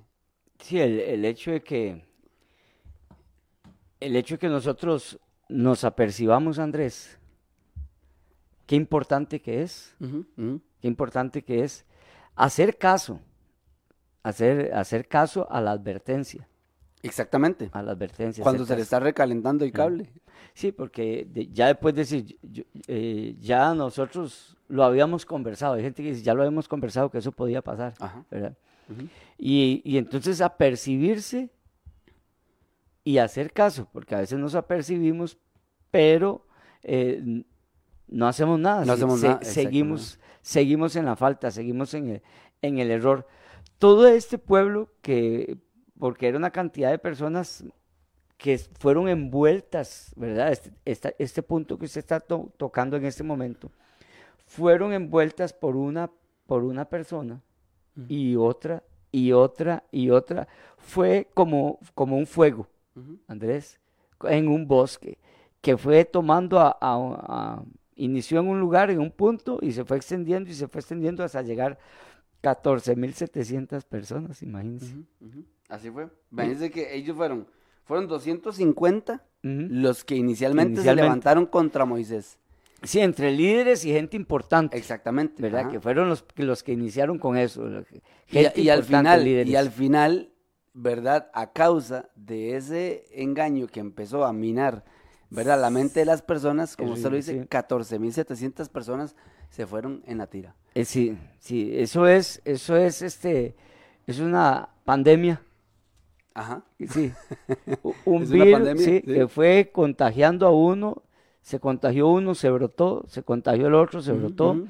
[0.60, 2.06] Sí, el, el hecho de que
[4.00, 5.20] el hecho de que nosotros
[5.50, 7.18] nos apercibamos, Andrés,
[8.66, 11.84] qué importante que es, qué importante que es
[12.34, 13.20] hacer caso,
[14.22, 16.46] hacer, hacer caso a la advertencia,
[17.02, 17.70] Exactamente.
[17.72, 18.42] a la advertencia.
[18.42, 20.10] Cuando se le está recalentando el cable.
[20.52, 25.82] Sí, porque de- ya después de decir, yo- eh, ya nosotros lo habíamos conversado, hay
[25.82, 28.24] gente que dice, ya lo habíamos conversado que eso podía pasar, Ajá.
[29.38, 31.50] Y, y entonces apercibirse
[33.04, 35.38] y hacer caso, porque a veces nos apercibimos,
[35.90, 36.46] pero
[36.82, 37.42] eh,
[38.08, 38.80] no hacemos nada.
[38.80, 42.22] No se- hacemos se- nada, Seguimos, seguimos en la falta, seguimos en el,
[42.62, 43.26] en el error.
[43.78, 45.58] Todo este pueblo que,
[45.98, 47.64] porque era una cantidad de personas
[48.38, 50.52] que fueron envueltas, ¿verdad?
[50.52, 53.70] Este, esta- este punto que usted está to- tocando en este momento,
[54.46, 56.10] fueron envueltas por una,
[56.46, 57.40] por una persona
[58.08, 60.46] y otra y otra y otra.
[60.76, 62.68] Fue como, como un fuego.
[63.26, 63.80] Andrés,
[64.24, 65.18] en un bosque,
[65.62, 67.62] que fue tomando a, a- a-
[67.96, 71.24] inició en un lugar, en un punto, y se fue extendiendo y se fue extendiendo
[71.24, 71.78] hasta llegar
[72.42, 74.94] 14.700 personas, imagínense.
[75.68, 76.08] Así fue.
[76.30, 77.46] Imagínense que ellos fueron,
[77.84, 79.22] fueron 250 Ujú.
[79.70, 81.00] los que inicialmente, Inicialmente.
[81.00, 82.38] se levantaron contra Moisés.
[82.82, 85.42] Sí, entre líderes y gente importante, Exactamente.
[85.42, 85.62] ¿verdad?
[85.62, 85.70] ajá.
[85.70, 87.66] Que fueron los, que- los que iniciaron con eso.
[87.68, 89.48] Y, gente y al importante, final, líderes.
[89.52, 90.30] y al final,
[90.74, 91.30] ¿verdad?
[91.32, 94.84] A causa de ese engaño que empezó a minar,
[95.30, 95.60] ¿verdad?
[95.60, 97.48] La mente de las personas, como usted lo dice, sí.
[97.48, 99.16] 14.700 personas
[99.50, 100.54] se fueron en la tira.
[100.74, 103.56] Eh, sí, sí, eso es, eso es este,
[104.06, 105.40] es una pandemia.
[106.34, 106.62] Ajá.
[106.88, 107.12] Sí,
[108.04, 109.12] un virus pandemia, sí, sí.
[109.12, 111.02] que fue contagiando a uno,
[111.40, 114.66] se contagió uno, se brotó, se contagió el otro, se brotó,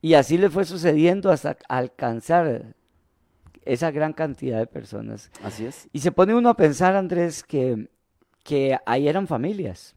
[0.00, 2.74] y así le fue sucediendo hasta alcanzar
[3.64, 5.30] esa gran cantidad de personas.
[5.42, 5.88] Así es.
[5.92, 7.88] Y se pone uno a pensar, Andrés, que,
[8.44, 9.96] que ahí eran familias.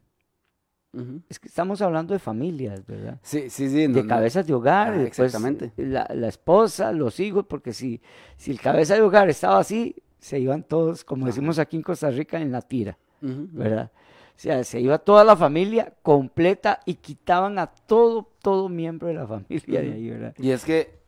[1.30, 3.18] Es que estamos hablando de familias, ¿verdad?
[3.24, 3.88] Sí, sí, sí.
[3.88, 5.72] no, de cabezas de hogar, Ah, después exactamente.
[5.78, 8.02] La, la esposa, los hijos, porque si,
[8.36, 12.12] si el cabeza de hogar estaba así, se iban todos, como decimos aquí en Costa
[12.12, 12.98] Rica, en la tira.
[13.22, 13.92] ¿verdad?
[13.96, 19.14] O sea, se iba toda la familia completa y quitaban a todo, todo miembro de
[19.14, 20.34] la familia de ahí, ¿verdad?
[20.40, 21.00] Y es que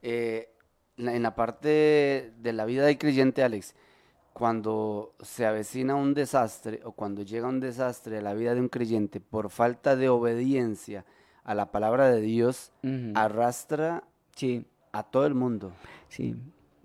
[0.00, 0.48] eh,
[0.96, 3.74] en la parte de la vida del creyente, Alex,
[4.32, 8.68] cuando se avecina un desastre o cuando llega un desastre a la vida de un
[8.68, 11.04] creyente por falta de obediencia
[11.44, 12.72] a la palabra de Dios,
[13.14, 15.72] arrastra Sí, a todo el mundo.
[16.08, 16.34] sí.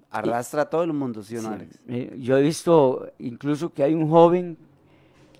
[0.10, 1.54] Arrastra a todo el mundo, ¿sí o no, sí.
[1.54, 1.80] Alex?
[1.90, 4.58] Eh, Yo he visto incluso que hay un joven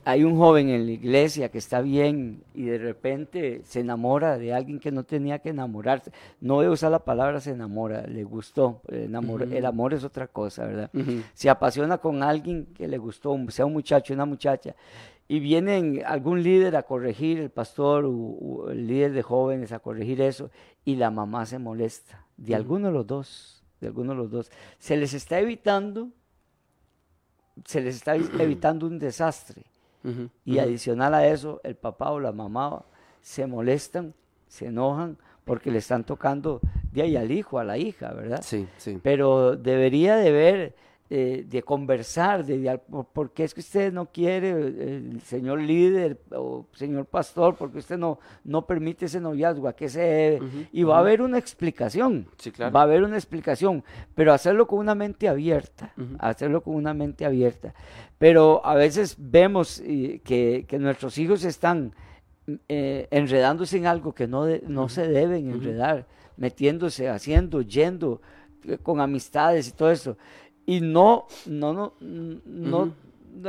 [0.08, 4.54] hay un joven en la iglesia que está bien y de repente se enamora de
[4.54, 6.14] alguien que no tenía que enamorarse.
[6.40, 8.80] No voy a usar la palabra se enamora, le gustó.
[8.88, 10.90] El amor, el amor es otra cosa, ¿verdad?
[11.34, 14.78] Se apasiona con alguien que le gustó, sea un muchacho, una muchacha.
[15.28, 20.22] Y viene algún líder a corregir, el pastor o, el líder de jóvenes a corregir
[20.22, 20.52] eso,
[20.86, 24.52] y la mamá se molesta, de alguno de los dos, de alguno de los dos.
[24.80, 26.08] Se les está evitando,
[27.66, 29.66] se les está evitando un desastre
[30.46, 32.84] y adicional a eso, el papá o la mamá
[33.22, 34.14] se molestan,
[34.48, 36.60] se enojan porque le están tocando
[36.92, 38.42] de ahí al hijo, a la hija, ¿verdad?
[38.42, 39.00] Sí, sí.
[39.02, 40.76] Pero debería de ver
[41.10, 42.82] eh, de conversar, de,
[43.14, 47.78] por, qué es que usted no quiere, eh, el señor líder o señor pastor, porque
[47.78, 50.68] usted no, no permite ese noviazgo, a qué se debe.
[50.70, 52.74] y va a haber una explicación, sí, claro.
[52.74, 57.26] va a haber una explicación, pero hacerlo con una mente abierta, hacerlo con una mente
[57.26, 57.74] abierta.
[58.18, 61.94] Pero a veces vemos eh, que, que, nuestros hijos están
[62.68, 68.22] enredándose en algo que no, no se deben enredar, metiéndose, haciendo, yendo
[68.84, 70.18] con amistades y todo eso
[70.68, 72.94] y no, no, no, no,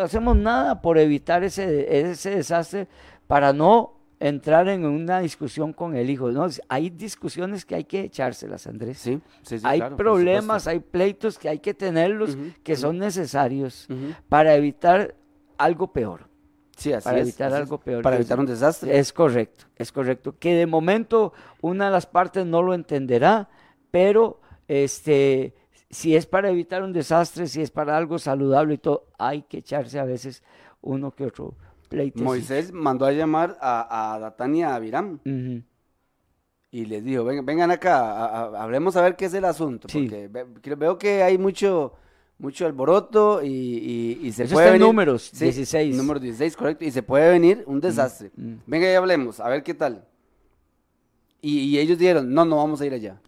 [0.01, 2.87] hacemos nada por evitar ese, ese desastre
[3.27, 6.31] para no entrar en una discusión con el hijo.
[6.31, 6.47] ¿no?
[6.69, 8.99] Hay discusiones que hay que echárselas, Andrés.
[8.99, 13.89] Sí, sí, hay problemas, hay pleitos que hay que tenerlos, que son necesarios
[14.29, 15.17] para evitar
[15.59, 16.29] algo peor.
[16.77, 18.05] Sí, así para evitar algo peor.
[18.05, 18.97] Para evitar un desastre.
[18.97, 20.37] Es correcto, es correcto.
[20.39, 23.49] Que de momento una de las partes no lo entenderá,
[23.91, 25.58] pero este
[25.91, 29.59] si es para evitar un desastre, si es para algo saludable y todo, hay que
[29.59, 30.43] echarse a veces
[30.81, 31.55] uno que otro
[31.89, 32.23] pleito.
[32.23, 35.21] Moisés mandó a llamar a, a Datán y a Abiram.
[36.71, 39.89] Y les dijo, vengan, acá, hablemos a ver qué es el asunto.
[39.91, 41.95] Porque veo que hay mucho,
[42.39, 45.97] mucho alboroto y, y, se Eso puede está en números, 16.
[45.97, 46.85] Número 16, correcto.
[46.85, 48.31] Y se puede venir un desastre.
[48.67, 50.05] Venga y hablemos, a ver qué tal.
[51.41, 53.19] Y, ellos dijeron, no, no vamos a ir allá.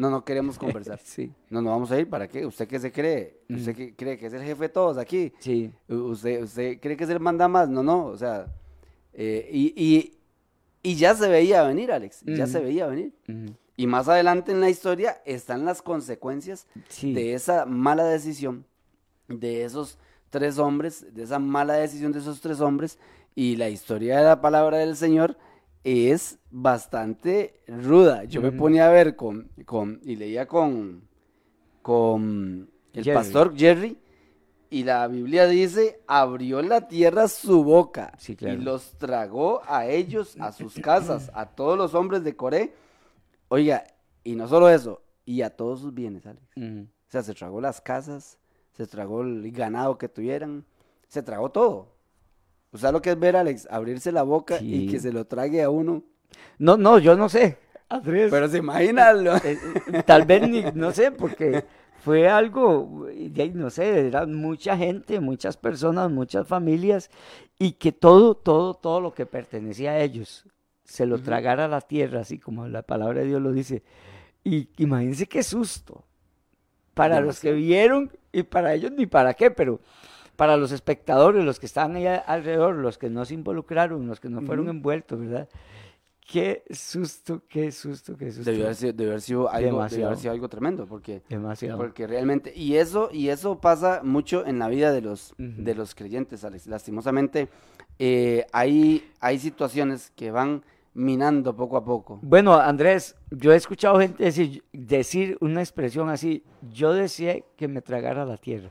[0.00, 0.98] No, no queremos conversar.
[1.04, 1.30] sí.
[1.50, 2.08] No, no vamos a ir.
[2.08, 2.46] ¿Para qué?
[2.46, 3.40] ¿Usted qué se cree?
[3.50, 5.32] ¿Usted qué cree que es el jefe de todos aquí?
[5.40, 5.70] Sí.
[5.88, 7.68] ¿Usted, usted cree que es el manda más?
[7.68, 8.06] No, no.
[8.06, 8.46] O sea,
[9.12, 10.14] eh, y,
[10.82, 12.22] y, ya se veía venir, Alex.
[12.24, 13.12] Ya se veía venir.
[13.76, 16.66] Y más adelante en la historia están las consecuencias
[17.02, 18.64] de esa mala decisión
[19.28, 19.98] de esos
[20.30, 22.98] tres hombres, de esa mala decisión de esos tres hombres.
[23.34, 25.36] Y la historia de la palabra del Señor
[25.84, 28.24] es bastante ruda.
[28.24, 31.08] Yo me ponía a ver con, con y leía con,
[31.82, 33.96] con el pastor Jerry
[34.70, 40.52] y la Biblia dice, abrió la tierra su boca y los tragó a ellos, a
[40.52, 42.72] sus casas, a todos los hombres de Coré.
[43.48, 43.84] Oiga,
[44.22, 46.46] y no solo eso, y a todos sus bienes, Alex.
[46.56, 48.38] O sea, se tragó las casas,
[48.76, 50.64] se tragó el ganado que tuvieran,
[51.08, 51.88] se tragó todo.
[52.72, 55.26] O sea, lo que es ver a Alex abrirse la boca y que se lo
[55.26, 56.04] trague a uno.
[56.58, 57.58] No, no, yo no sé.
[58.04, 59.10] Pero se imagina.
[59.12, 59.58] Eh,
[59.92, 61.64] eh, tal vez ni, no sé, porque
[62.00, 63.08] fue algo,
[63.54, 67.10] no sé, era mucha gente, muchas personas, muchas familias,
[67.58, 70.46] y que todo, todo, todo lo que pertenecía a ellos
[70.84, 73.82] se lo tragara a la tierra, así como la palabra de Dios lo dice.
[74.42, 76.04] Y imagínense qué susto.
[76.94, 79.80] Para los que vieron y para ellos ni para qué, pero
[80.40, 84.30] para los espectadores, los que estaban ahí alrededor, los que no se involucraron, los que
[84.30, 85.50] no fueron envueltos, ¿verdad?
[86.26, 88.50] Qué susto, qué susto, qué susto.
[88.50, 91.76] Debió haber sido, algo, algo tremendo, porque, Demasiado.
[91.76, 95.94] porque realmente, y eso, y eso pasa mucho en la vida de los, de los
[95.94, 96.66] creyentes, Alex.
[96.68, 97.50] Lastimosamente,
[97.98, 102.18] eh, hay, hay situaciones que van minando poco a poco.
[102.22, 107.82] Bueno, Andrés, yo he escuchado gente decir, decir una expresión así, yo decía que me
[107.82, 108.70] tragara la tierra.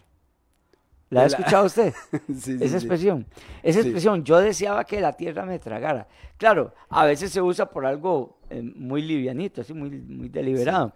[1.10, 1.94] ¿La ha escuchado usted?
[2.38, 3.26] sí, Esa expresión.
[3.64, 6.08] Esa expresión, yo deseaba que la tierra me tragara.
[6.38, 10.94] Claro, a veces se usa por algo eh, muy livianito, así muy, muy deliberado.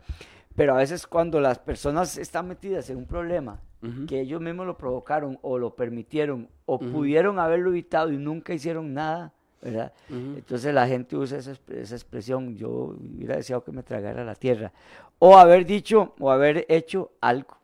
[0.55, 3.59] Pero a veces cuando las personas están metidas en un problema,
[4.07, 8.93] que ellos mismos lo provocaron o lo permitieron o pudieron haberlo evitado y nunca hicieron
[8.93, 9.91] nada, ¿verdad?
[10.09, 14.71] Entonces la gente usa esa, esa, expresión, yo hubiera deseado que me tragara la tierra.
[15.19, 17.57] O haber dicho o haber hecho algo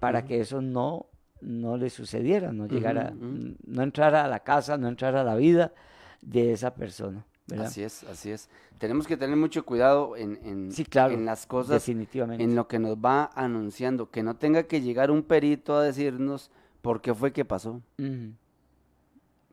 [0.00, 1.06] para que eso no
[1.46, 5.72] no le sucediera, no llegara, no entrara a la casa, no entrara a la vida
[6.20, 7.24] de esa persona.
[7.56, 8.50] Así es, así es.
[8.78, 12.42] Tenemos que tener mucho cuidado en, en, en las cosas, definitivamente.
[12.42, 16.50] en lo que nos va anunciando, que no tenga que llegar un perito a decirnos
[16.82, 17.80] por qué fue que pasó.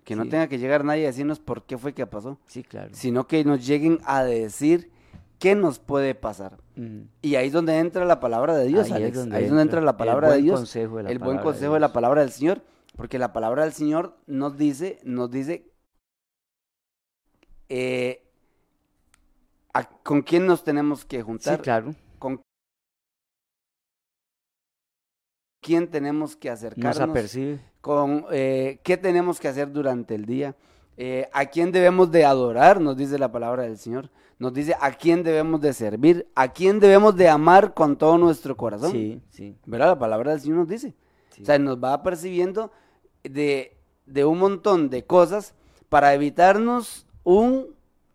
[0.03, 2.39] Que no tenga que llegar nadie a decirnos por qué fue que pasó.
[2.47, 2.89] Sí, claro.
[2.93, 4.89] Sino que nos lleguen a decir
[5.43, 6.58] qué nos puede pasar.
[7.21, 10.32] Y ahí es donde entra la palabra de Dios, ahí Es donde, entra, la palabra
[10.32, 10.73] de Dios.
[10.73, 12.62] el buen consejo de la palabra del Señor.
[12.95, 15.69] Porque la palabra del Señor nos dice, nos dice
[17.67, 18.23] eh,
[19.73, 21.93] a- con quién nos tenemos que Sí, juntar, claro.
[22.19, 22.41] con
[25.62, 27.60] quién tenemos que Nos acercarnos, apercibe.
[27.82, 30.56] con eh, qué tenemos que hacer durante el día,
[30.95, 34.10] eh, a quién debemos de adorar, nos dice la palabra del Señor,
[34.43, 38.58] nos dice a quién debemos de servir, a quién debemos de amar con todo nuestro
[38.58, 38.91] corazón.
[38.91, 39.56] Sí, sí.
[39.65, 39.88] ¿Verdad?
[39.88, 40.93] La palabra del Señor nos dice.
[41.32, 41.41] Sí.
[41.43, 42.71] O sea, nos va percibiendo
[43.23, 45.56] de, de un montón de cosas
[45.88, 47.67] para evitarnos un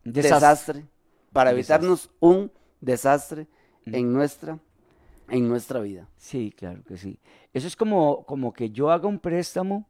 [0.05, 0.35] Desastre.
[0.39, 0.87] desastre,
[1.33, 3.47] para Un evitarnos un desastre
[3.87, 3.95] Mm.
[3.95, 4.59] en nuestra,
[5.31, 6.09] en nuestra vida.
[6.19, 7.19] Sí, claro que sí.
[7.55, 9.87] Eso es como, como que yo haga un préstamo,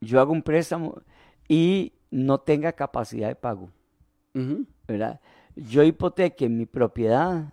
[0.00, 1.02] yo hago un préstamo
[1.48, 3.70] y no tenga capacidad de pago,
[4.86, 5.20] ¿verdad?
[5.56, 7.52] Yo hipoteque mi propiedad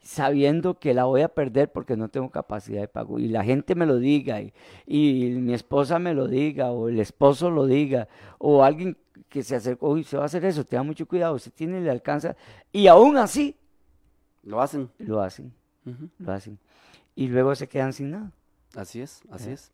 [0.00, 3.18] sabiendo que la voy a perder porque no tengo capacidad de pago.
[3.18, 4.52] Y la gente me lo diga, y,
[4.86, 8.06] y mi esposa me lo diga, o el esposo lo diga,
[8.38, 11.52] o alguien que se acercó, uy, se va a hacer eso, tenga mucho cuidado, usted
[11.54, 12.36] tiene, le alcanza.
[12.70, 13.56] Y aún así,
[14.42, 14.90] Lo hacen.
[14.98, 15.52] lo hacen,
[16.18, 16.58] lo hacen.
[17.16, 18.30] Y luego se quedan sin nada.
[18.76, 19.72] Así es, así es.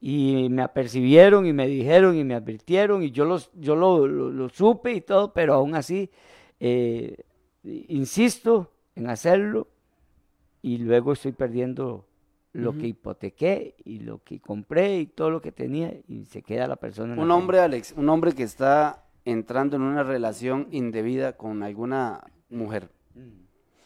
[0.00, 4.30] Y me apercibieron y me dijeron y me advirtieron y yo, los, yo lo, lo-
[4.30, 6.08] lo supe y todo, pero aún así
[6.60, 7.16] eh,
[7.88, 9.68] insisto en hacerlo
[10.62, 12.04] y luego estoy perdiendo
[12.52, 12.78] lo Ujú.
[12.80, 16.76] que hipotequé y lo que compré y todo lo que tenía y se queda la
[16.76, 17.12] persona.
[17.12, 17.40] en la Un calle.
[17.40, 22.88] hombre, Alex, un hombre que está entrando en una relación indebida con alguna mujer.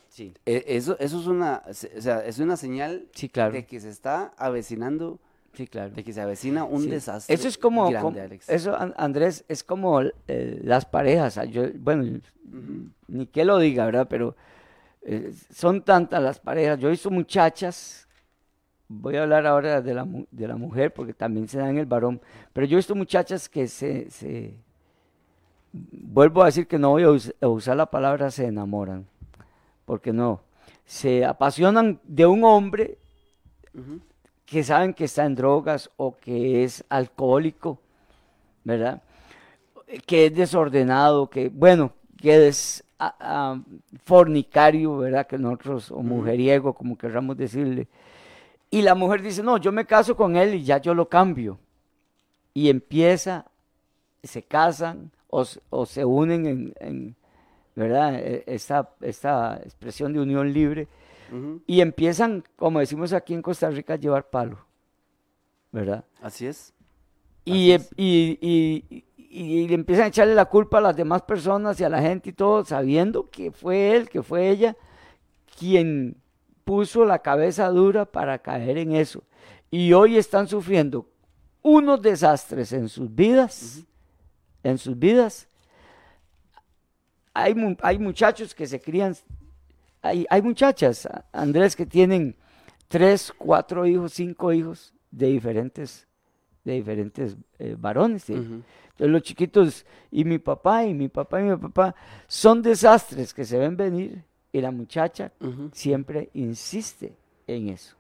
[0.09, 3.53] Sí, E- Eso, eso es una, o sea, es una señal sí, claro.
[3.55, 5.21] de que se está avecinando,
[5.55, 5.91] Sí, claro.
[5.95, 6.89] de que se avecina un Sí.
[6.91, 7.35] desastre.
[7.35, 8.49] Eso es como, grande, como- Alex.
[8.49, 11.37] eso An- Andrés, es como eh, las parejas.
[11.39, 12.21] ah, Yo, bueno,
[13.09, 14.07] ni que lo diga, ¿verdad?
[14.09, 14.35] Pero
[15.03, 16.79] eh, son tantas las parejas.
[16.79, 18.07] Yo he visto muchachas,
[18.89, 21.87] voy a hablar ahora de la, de la mujer porque también se da en el
[21.87, 22.21] varón,
[22.53, 24.55] pero yo he visto muchachas que se, se-
[25.73, 29.07] vuelvo a decir que no voy a, us- a usar la palabra se enamoran,
[29.85, 30.41] porque no,
[30.85, 32.99] se apasionan de un hombre.
[34.53, 37.79] Que saben que está en drogas o que es alcohólico,
[38.65, 39.01] ¿verdad?
[40.05, 43.61] Que es desordenado, que, bueno, que es ah, ah,
[44.05, 45.27] fornicario, ¿verdad?
[45.27, 47.89] Que nosotros, o mujeriego, como querramos decirle.
[48.71, 51.59] Y la mujer dice, no, yo me caso con él y ya yo lo cambio.
[52.53, 53.47] Y empieza,
[54.23, 55.47] se casan o,
[55.87, 57.17] se unen en, en,
[57.75, 58.17] ¿verdad?
[58.17, 60.89] E- Esta, esta expresión de unión libre
[61.67, 64.59] Y empiezan, como decimos aquí en Costa Rica, a llevar palo,
[65.71, 66.05] ¿verdad?
[66.21, 66.75] Así es.
[67.45, 71.85] Y, Así y, y- y- empiezan a echarle la culpa a las demás personas y
[71.85, 74.77] a la gente y todo, sabiendo que fue él, que fue ella,
[75.59, 76.17] quien
[76.65, 79.23] puso la cabeza dura para caer en eso.
[79.71, 81.07] Y hoy están sufriendo
[81.63, 83.85] unos desastres en sus vidas,
[84.63, 85.49] en sus vidas.
[87.35, 89.17] Hay, hay muchachos que se crían,
[90.03, 92.37] hay, hay muchachas, Andrés, que tienen
[92.89, 96.07] tres, cuatro hijos, cinco hijos de diferentes,
[96.65, 98.29] de diferentes eh, varones.
[98.29, 98.65] Entonces
[98.99, 101.95] los chiquitos, y mi papá, y mi papá, y mi papá,
[102.27, 104.23] son desastres que se ven venir.
[104.53, 105.33] Y la muchacha
[105.73, 107.15] siempre insiste
[107.47, 107.97] en eso,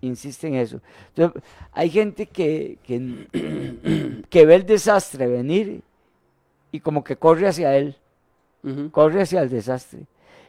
[0.00, 0.80] insiste en eso.
[1.08, 5.82] Entonces, hay gente que, que, que ve el desastre venir
[6.70, 7.96] y como que corre hacia él,
[8.92, 10.06] corre hacia el desastre.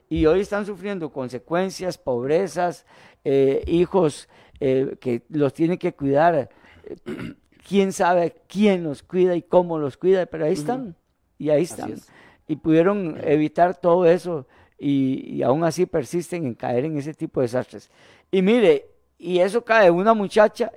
[0.10, 2.86] Y hoy están sufriendo consecuencias, pobrezas,
[3.24, 6.50] eh, hijos eh, que los tienen que cuidar.
[7.68, 10.96] quién sabe quién los cuida y cómo los cuida, pero ahí están.
[11.38, 11.94] Y ahí están.
[11.94, 12.08] es.
[12.48, 14.46] Y pudieron evitar todo eso
[14.78, 17.90] y, y aún así persisten en caer en ese tipo de desastres.
[18.32, 18.88] Y mire,
[19.18, 20.72] y eso cae una muchacha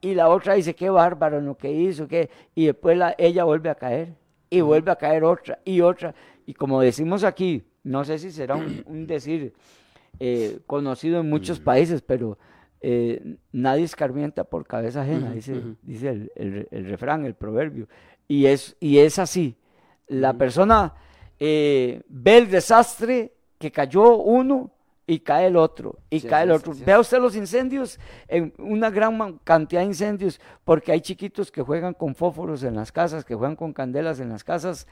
[0.00, 3.68] y la otra dice, qué bárbaro lo que hizo, qué y después la, ella vuelve
[3.68, 4.14] a caer
[4.48, 6.14] y vuelve a caer otra y otra.
[6.46, 9.52] Y como decimos aquí, no sé si será un, un decir
[10.18, 12.38] eh, conocido en muchos países, pero
[12.82, 17.88] eh, nadie escarmienta por cabeza ajena, dice, dice el, el- el refrán, el proverbio.
[18.28, 19.56] Y es, y es así.
[20.08, 20.94] La persona
[21.38, 24.70] eh, ve el desastre que cayó uno
[25.06, 26.72] y cae el otro, y Sí, cae el otro.
[26.86, 31.94] Vea usted los incendios, en una gran cantidad de incendios, porque hay chiquitos que juegan
[31.94, 34.86] con fósforos en las casas, que juegan con candelas en las casas.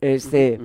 [0.00, 0.58] Este.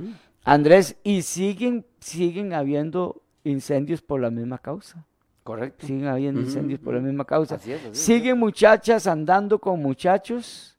[0.45, 5.05] Andrés, y siguen, siguen habiendo incendios por la misma causa.
[5.43, 5.85] Correcto.
[5.85, 7.55] Siguen habiendo incendios por la misma causa.
[7.55, 7.99] Así es, así es.
[7.99, 10.75] Siguen muchachas andando con muchachos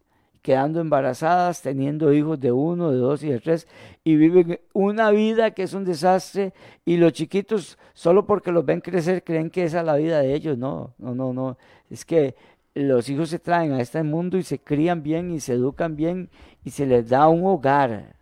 [0.46, 3.66] quedando embarazadas, teniendo hijos de uno, de dos y de tres,
[4.04, 6.54] y viven una vida que es un desastre,
[6.84, 10.32] y los chiquitos, solo porque los ven crecer, creen que esa es la vida de
[10.36, 10.56] ellos.
[10.56, 11.58] No, no, no, no.
[11.90, 12.36] Es que
[12.74, 16.30] los hijos se traen a este mundo y se crían bien y se educan bien
[16.62, 18.14] y se les da un hogar,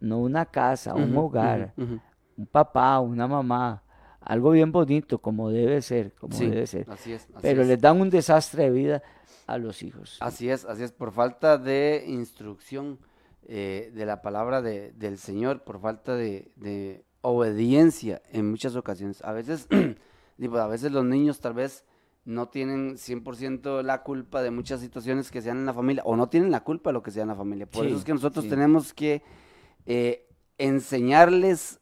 [0.00, 3.82] no una casa, un hogar, un papá, una mamá,
[4.20, 6.86] algo bien bonito, como debe ser, como debe ser.
[6.90, 7.26] Así es.
[7.40, 9.02] Pero les dan un desastre de vida
[9.46, 10.18] a los hijos.
[10.20, 12.98] Así es, así es, por falta de instrucción
[13.46, 19.24] eh, de la palabra de, del Señor, por falta de, obediencia en muchas ocasiones.
[19.24, 19.66] A veces,
[20.36, 21.84] digo, a veces los niños tal vez
[22.26, 26.28] no tienen 100% la culpa de muchas situaciones que sean en la familia, o no
[26.28, 27.66] tienen la culpa de lo que sea en la familia.
[27.66, 29.22] Por eso es que nosotros tenemos que
[29.88, 30.28] eh,
[30.58, 31.80] enseñarles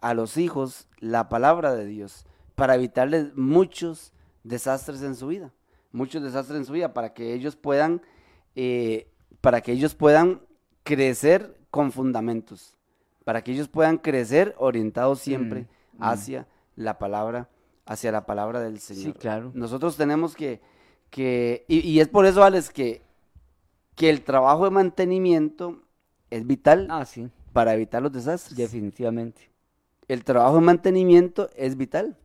[0.00, 2.26] a los hijos la palabra de Dios
[2.56, 5.52] para evitarles muchos desastres en su vida
[5.94, 8.02] muchos desastres en su vida para que ellos puedan,
[8.56, 9.08] eh,
[9.40, 10.42] para que ellos puedan
[10.82, 12.76] crecer con fundamentos,
[13.24, 16.02] para que ellos puedan crecer orientados siempre mm, mm.
[16.02, 17.48] hacia la palabra,
[17.86, 19.04] hacia la palabra del Señor.
[19.04, 19.52] Sí, claro.
[19.54, 20.60] Nosotros tenemos que,
[21.10, 23.02] que y, es por eso, Alex, que,
[23.94, 25.80] que el trabajo de mantenimiento
[26.30, 27.28] es vital ah, sí.
[27.52, 28.56] para evitar los desastres.
[28.56, 29.50] Definitivamente.
[30.08, 32.16] El trabajo de mantenimiento es vital.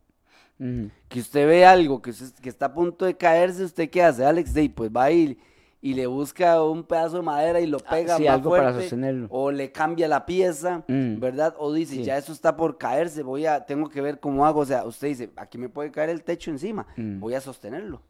[1.08, 4.54] Que usted ve algo que, que está a punto de caerse, ¿usted qué hace, Alex?
[4.54, 5.38] Day, pues va y,
[5.82, 8.80] y le busca un pedazo de madera y lo ah, pega más algo fuerte, para
[8.80, 9.28] sostenerlo.
[9.30, 11.20] o le cambia la pieza, mm.
[11.20, 11.56] ¿verdad?
[11.58, 14.60] O dice, ya eso está por caerse, voy a, tengo que ver cómo hago.
[14.60, 17.20] O sea, usted dice, aquí me puede caer el techo encima, mm.
[17.22, 18.02] voy a sostenerlo.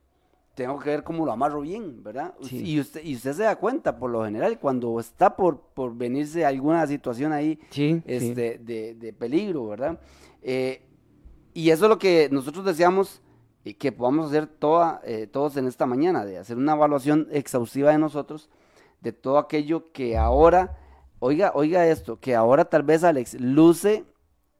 [0.60, 2.34] Tengo que ver cómo lo amarro bien, ¿verdad?
[2.52, 6.46] Y, usted, y usted se da cuenta, por lo general, cuando está por, por venirse
[6.46, 10.02] alguna situación ahí este, de, de, peligro, ¿verdad?
[10.42, 10.82] Eh,
[11.54, 13.22] y eso es lo que nosotros deseamos
[13.80, 17.98] que podamos hacer toda, eh, todos en esta mañana, de hacer una evaluación exhaustiva de
[17.98, 18.50] nosotros,
[19.00, 20.78] de todo aquello que ahora,
[21.20, 24.04] oiga, oiga esto, que ahora tal vez Alex luce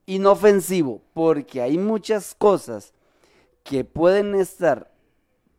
[0.06, 2.94] inofensivo, porque hay muchas cosas
[3.66, 4.90] que pueden estar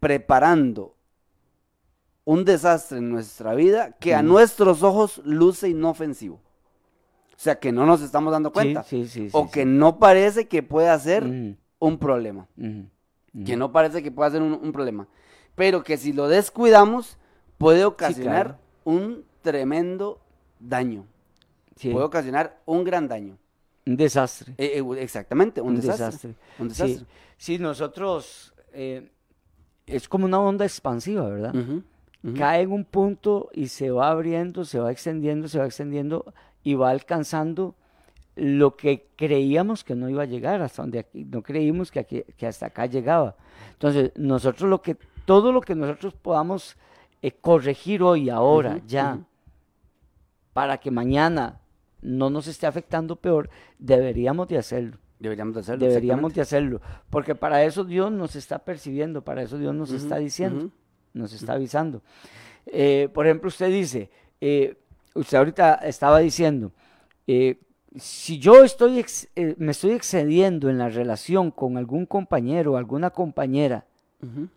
[0.01, 0.96] preparando
[2.24, 6.36] un desastre en nuestra vida que a nuestros ojos luce inofensivo.
[6.36, 8.84] O sea, que no nos estamos dando cuenta.
[9.32, 12.48] o que no parece que pueda ser un problema.
[13.44, 15.09] Que no parece que pueda ser un, problema.
[15.55, 17.18] Pero que si lo descuidamos,
[17.59, 20.20] puede ocasionar un tremendo
[20.59, 21.07] daño.
[21.80, 23.38] Puede ocasionar un gran daño.
[23.86, 24.55] Un desastre.
[24.59, 26.34] Eh, eh, exactamente, un, desastre.
[26.59, 27.07] Un desastre.
[27.38, 28.55] Sí, nosotros...
[28.72, 29.11] Eh,
[29.91, 31.55] es como una onda expansiva, ¿verdad?
[32.36, 36.32] Cae en un punto y se va abriendo, se va extendiendo, se va extendiendo
[36.62, 37.74] y va alcanzando
[38.36, 42.22] lo que creíamos que no iba a llegar hasta donde aquí, no creímos que, aquí,
[42.36, 43.36] que hasta acá llegaba.
[43.72, 46.76] Entonces, nosotros lo que, todo lo que nosotros podamos
[47.22, 49.18] eh, corregir hoy, ahora, ya,
[50.53, 51.61] para que mañana
[52.03, 54.99] no nos esté afectando peor, deberíamos de hacerlo.
[55.21, 55.87] Deberíamos de hacerlo.
[55.87, 60.16] Deberíamos de hacerlo, porque para eso Dios nos está percibiendo, para eso Dios nos está
[60.16, 60.71] diciendo,
[61.12, 62.03] nos está avisando.
[62.66, 64.11] Eh, por ejemplo, usted dice,
[64.41, 64.79] eh,
[65.14, 66.73] usted ahorita estaba diciendo,
[67.27, 67.61] eh,
[67.97, 69.05] si yo estoy
[69.59, 73.85] me estoy excediendo en la relación con algún compañero o alguna compañera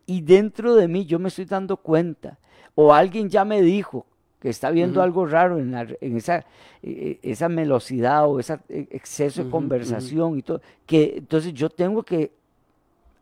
[0.05, 2.37] y dentro de mí yo me estoy dando cuenta
[2.75, 4.05] o alguien ya me dijo
[4.43, 5.73] que está viendo algo raro en,
[6.17, 6.45] esa,
[6.81, 12.33] eh, esa velocidad o ese exceso de conversación y todo, que entonces yo tengo que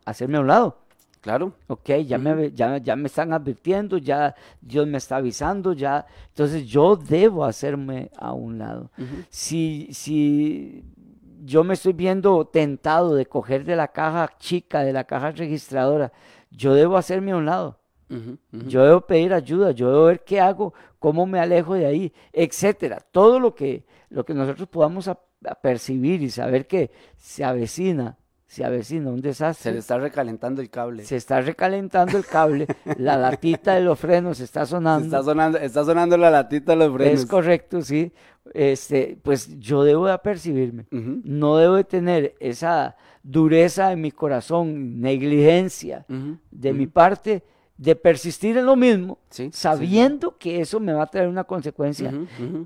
[0.04, 0.78] hacerme a un lado.
[1.20, 1.52] Claro.
[1.68, 6.04] Ok, ya, me, ya, ya me están advirtiendo, ya Dios me está avisando, ya.
[6.30, 8.90] Entonces yo debo hacerme a un lado.
[9.30, 10.82] Si, si
[11.44, 16.10] yo me estoy viendo tentado de coger de la caja chica, de la caja registradora,
[16.50, 17.78] yo debo hacerme a un lado.
[18.50, 23.00] Yo debo pedir ayuda, yo debo ver qué hago, cómo me alejo de ahí, etcétera.
[23.10, 25.10] Todo lo que, lo que nosotros podamos
[25.62, 28.16] percibir y saber que se avecina
[28.52, 29.70] se avecina un desastre.
[29.70, 31.06] Se le está recalentando el cable.
[31.06, 32.66] Se está recalentando el cable,
[32.98, 35.06] la latita de los frenos está sonando.
[35.06, 37.20] está sonando, está sonando la latita de los frenos.
[37.20, 38.12] Es correcto, sí.
[38.52, 40.86] Este, pues yo debo de apercibirme.
[40.90, 46.04] No debo de tener esa dureza en mi corazón, negligencia
[46.50, 47.44] de mi parte
[47.76, 49.18] de persistir en lo mismo,
[49.50, 52.12] sabiendo que eso me va a traer una consecuencia.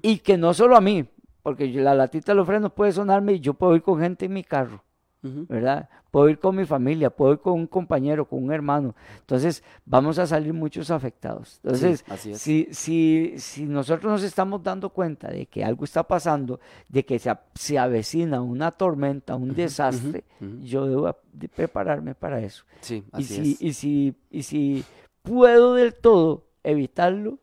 [0.02, 1.06] Y que no solo a mí,
[1.42, 4.32] porque la latita de los frenos puede sonarme y yo puedo ir con gente en
[4.32, 4.82] mi carro
[5.22, 5.88] ¿verdad?
[6.10, 8.94] Puedo ir con mi familia, puedo ir con un compañero, con un hermano.
[9.20, 11.60] Entonces, vamos a salir muchos afectados.
[11.64, 12.04] Entonces,
[12.34, 17.18] si, si, si nosotros nos estamos dando cuenta de que algo está pasando, de que
[17.18, 20.24] se, se avecina una tormenta, un desastre,
[20.62, 21.16] yo debo
[21.54, 22.64] prepararme para eso.
[22.80, 24.84] Sí, y si, Y si, y si
[25.22, 27.38] puedo del todo evitarlo,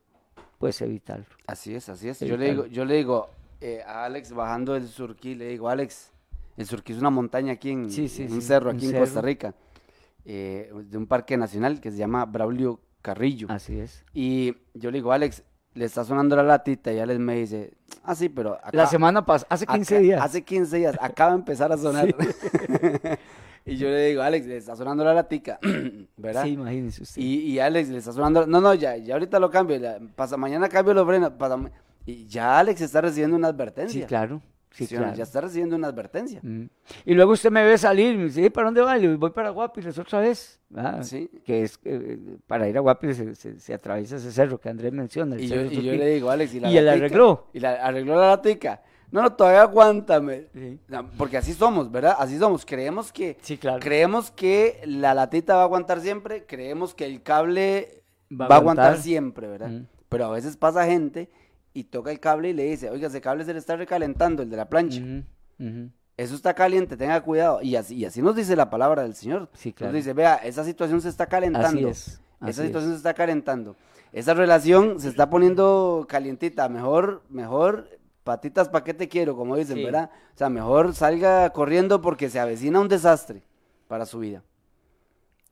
[0.57, 1.25] puedes evitarlo.
[1.47, 2.21] Así es, así es.
[2.21, 6.12] Yo le digo, yo le digo eh, a Alex bajando el Surquí, le digo, Alex,
[6.57, 9.03] el Surquí es una montaña aquí en Sí, sí, un sí, cerro aquí en cerro.
[9.05, 9.55] Costa Rica,
[10.25, 13.47] eh, de un parque nacional que se llama Braulio Carrillo.
[13.49, 14.03] Así es.
[14.13, 15.43] Y yo le digo, Alex,
[15.73, 17.73] le está sonando la latita y Alex me dice,
[18.03, 20.21] ah, sí, pero acá- La semana pasada, hace 15 acá- días.
[20.21, 22.07] Hace 15 días, acaba de empezar a sonar.
[23.65, 25.59] y yo le digo, Alex, le está sonando la latica,
[26.17, 26.43] ¿verdad?
[26.43, 27.21] Sí, imagínese usted.
[27.21, 30.37] Y, y Alex le está sonando, no, no, ya, ya ahorita lo cambio, la- pasa
[30.37, 31.57] mañana cambio los frenos, pasa
[32.05, 34.01] y ya Alex está recibiendo una advertencia.
[34.01, 34.41] sí, claro.
[34.73, 35.13] Sí, claro.
[35.15, 36.39] Ya está recibiendo una advertencia.
[36.43, 36.65] Mm.
[37.05, 38.97] Y luego usted me ve salir y me dice, "¿Y ¿para dónde va?
[38.97, 40.59] Y voy para Guapiles otra vez.
[40.75, 41.29] Ah, Sí.
[41.45, 42.17] Que es, eh,
[42.47, 45.39] para ir a Guapiles se, se- se atraviesa ese cerro que Andrés menciona.
[45.39, 47.47] Y yo, y yo le digo, Alex, ¿y la ¿Y arregló?
[47.53, 48.81] Y la, arregló la latica.
[49.11, 50.47] No, no, todavía aguántame.
[50.55, 50.79] Sí.
[51.19, 52.15] Porque así somos, ¿verdad?
[52.17, 52.65] Así somos.
[52.65, 53.79] Creemos que, Sí, claro.
[53.79, 58.01] creemos que la latita va a aguantar siempre, creemos que el cable
[58.31, 59.03] Va va a a aguantar, aguantar.
[59.03, 59.69] siempre, ¿verdad?
[59.69, 59.85] Mm.
[60.09, 61.29] Pero a veces pasa gente
[61.73, 64.49] y toca el cable y le dice, oiga, ese cable se le está recalentando, el
[64.49, 65.01] de la plancha.
[66.15, 67.61] Eso está caliente, tenga cuidado.
[67.61, 69.49] Y así, y así nos dice la palabra del Señor.
[69.53, 69.91] Sí, claro.
[69.93, 71.67] Nos dice, vea, esa situación se está calentando.
[71.67, 72.21] Así es.
[72.39, 72.67] así Esa es.
[72.67, 73.75] situación se está calentando.
[74.11, 76.69] Esa relación se está poniendo calientita.
[76.69, 77.89] Mejor, mejor,
[78.23, 79.83] patitas pa' qué te quiero, como dicen, Sí.
[79.85, 80.11] ¿verdad?
[80.35, 83.41] O sea, mejor salga corriendo porque se avecina un desastre
[83.87, 84.43] para su vida.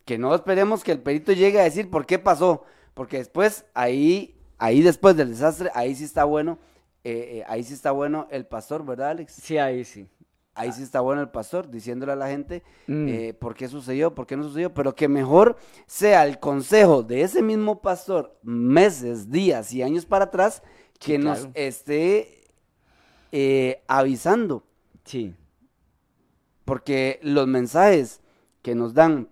[0.05, 2.65] Que no esperemos que el perito llegue a decir por qué pasó.
[2.93, 6.57] Porque después, ahí, ahí después del desastre, ahí sí está bueno.
[7.03, 9.33] eh, eh, ahí sí está bueno el pastor, ¿verdad, Alex?
[9.33, 10.07] Sí, ahí sí.
[10.53, 13.07] Ahí sí está bueno el pastor diciéndole a la gente Mm.
[13.09, 15.55] eh, por qué sucedió, por qué no sucedió, pero que mejor
[15.87, 20.61] sea el consejo de ese mismo pastor meses, días y años para atrás
[20.99, 21.51] que nos claro.
[21.55, 22.37] esté
[23.87, 24.63] avisando,
[25.05, 25.33] Sí.
[26.65, 28.21] porque los mensajes
[28.61, 29.29] que nos dan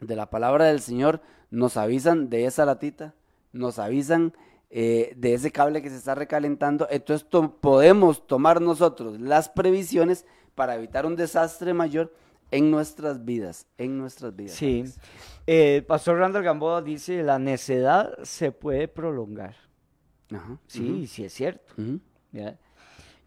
[0.00, 1.20] de la palabra del Señor
[1.50, 3.14] nos avisan de esa latita,
[3.52, 4.32] nos avisan
[4.70, 10.24] eh, de ese cable que se está recalentando, entonces to- podemos tomar nosotros las previsiones
[10.54, 12.12] para evitar un desastre mayor
[12.52, 14.52] en nuestras vidas, en nuestras vidas.
[14.54, 14.84] Sí.
[15.46, 19.56] Eh, el pastor Randall Gamboa dice, la necedad se puede prolongar.
[20.32, 21.74] Ajá, Sí, sí es cierto.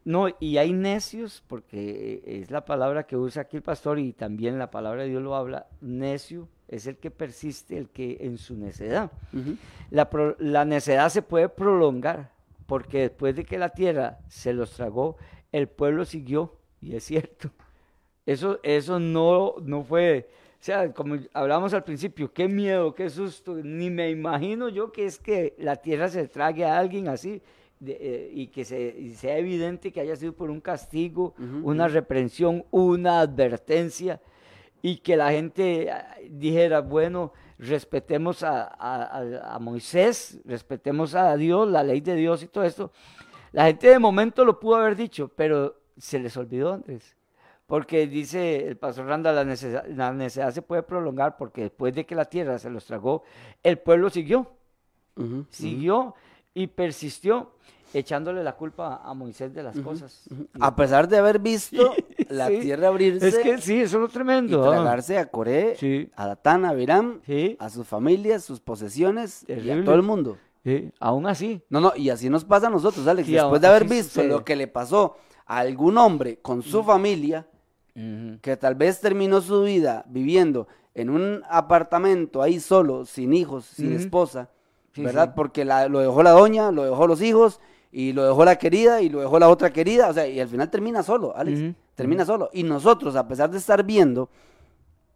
[0.06, 4.12] No, y hay necios, porque eh, es la palabra que usa aquí el pastor y
[4.14, 8.38] también la palabra de Dios lo habla, necio es el que persiste, el que en
[8.38, 9.12] su necedad.
[9.92, 12.32] La, pro- la necedad se puede prolongar,
[12.66, 15.18] porque después de que la tierra se los tragó,
[15.52, 17.52] el pueblo siguió, y es cierto.
[18.26, 20.30] Eso, eso no, no fue,
[20.60, 25.06] o sea, como hablamos al principio, qué miedo, qué susto, ni me imagino yo que
[25.06, 27.42] es que la tierra se trague a alguien así
[27.84, 31.70] de- eh, y que se, y sea evidente que haya sido por un castigo, Ujú,
[31.70, 34.22] una reprensión, una advertencia
[34.82, 41.70] y que la gente ah, dijera, bueno, respetemos a, a- a- Moisés, respetemos a Dios,
[41.70, 42.92] la ley de Dios y todo esto.
[43.52, 47.16] La gente de momento lo pudo haber dicho, pero se les olvidó Andrés.
[47.66, 52.06] Porque dice el pastor Randa, la necesidad, la necesidad se puede prolongar porque después de
[52.06, 53.24] que la tierra se los tragó,
[53.64, 54.42] el pueblo siguió,
[55.16, 55.46] Ujú, ujú.
[55.50, 56.16] siguió
[56.54, 57.52] y persistió
[57.94, 60.24] echándole la culpa a Moisés de las cosas.
[60.60, 61.94] A pesar de haber visto
[62.30, 62.60] la Sí.
[62.62, 64.64] tierra abrirse Es que sí, eso es lo y tremendo.
[64.72, 64.76] ¿ah?
[64.76, 66.10] tragarse a Coré, Sí.
[66.16, 66.74] a Datán, a
[67.26, 70.38] Sí, a sus familias, sus posesiones y a todo el mundo.
[70.64, 71.62] sí, aún así.
[71.70, 73.28] No, no, y así nos pasa a nosotros, Alex.
[73.28, 74.28] Sí, Después de haber visto sucede.
[74.28, 77.46] lo que le pasó a algún hombre con su familia,
[78.42, 83.94] que tal vez terminó su vida viviendo en un apartamento ahí solo, sin hijos, sin
[83.94, 84.50] esposa,
[84.94, 85.28] Sí, ¿verdad?
[85.30, 85.34] sí.
[85.36, 87.60] Porque la- lo dejó la doña, lo dejó los hijos,
[87.92, 90.48] y lo dejó la querida, y lo dejó la otra querida, o sea, y al
[90.48, 92.50] final termina solo, Alex, termina solo.
[92.54, 94.30] Y nosotros, a pesar de estar viendo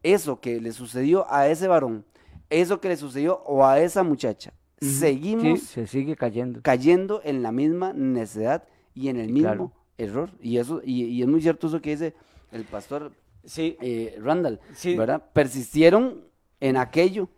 [0.03, 2.05] eso que le sucedió a ese varón,
[2.49, 6.61] eso que le sucedió o a esa muchacha, seguimos Sí, se sigue cayendo.
[6.61, 8.63] cayendo en la misma necedad
[8.93, 9.71] y en el mismo claro.
[9.97, 10.30] error.
[10.41, 12.13] Y eso, y, y es muy cierto eso que dice
[12.51, 13.11] el pastor
[13.43, 14.95] Sí, eh, Randall, Sí.
[14.97, 15.23] ¿verdad?
[15.32, 16.21] Persistieron
[16.59, 17.30] en aquello,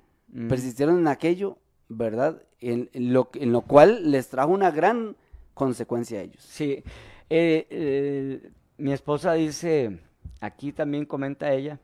[0.48, 1.58] persistieron en aquello,
[1.90, 2.42] ¿verdad?
[2.62, 5.16] En, en lo, en lo cual les trajo una gran
[5.54, 6.42] consecuencia a ellos.
[6.44, 6.84] sí.
[7.32, 10.00] Eh, eh, mi esposa dice,
[10.42, 11.80] aquí también comenta ella,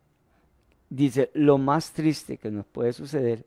[0.90, 3.46] dice, lo más triste que nos puede suceder,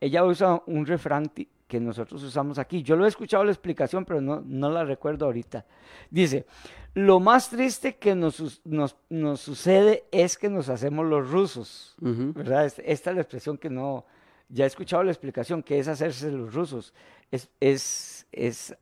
[0.00, 1.30] ella usa un refrán
[1.68, 2.82] que nosotros usamos aquí.
[2.82, 5.64] Yo lo he escuchado la explicación, pero no, no la recuerdo ahorita.
[6.10, 6.46] Dice,
[6.94, 11.94] lo más triste que nos, nos, nos sucede es que nos hacemos los rusos.
[12.00, 12.64] ¿verdad?
[12.64, 14.06] Es- Esta es la expresión que no,
[14.48, 16.94] ya he escuchado la explicación, que es hacerse los rusos.
[17.30, 18.76] Es, es, es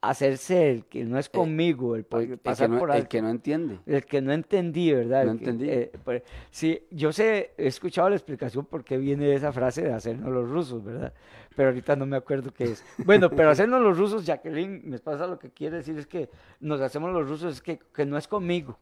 [0.00, 3.80] hacerse el que no es conmigo, el, el, que no, por el que no entiende.
[3.86, 5.26] El que no entendí, ¿verdad?
[5.26, 5.68] No entendí.
[5.68, 5.92] Eh,
[6.50, 10.48] sí, yo sé, he escuchado la explicación por qué viene esa frase de hacernos los
[10.48, 11.12] rusos, ¿verdad?
[11.54, 12.84] Pero ahorita no me acuerdo qué es.
[13.04, 16.80] Bueno, pero hacernos los rusos, Jacqueline, me pasa lo que quiere decir es que nos
[16.80, 18.78] hacemos los rusos, es que, que no es conmigo.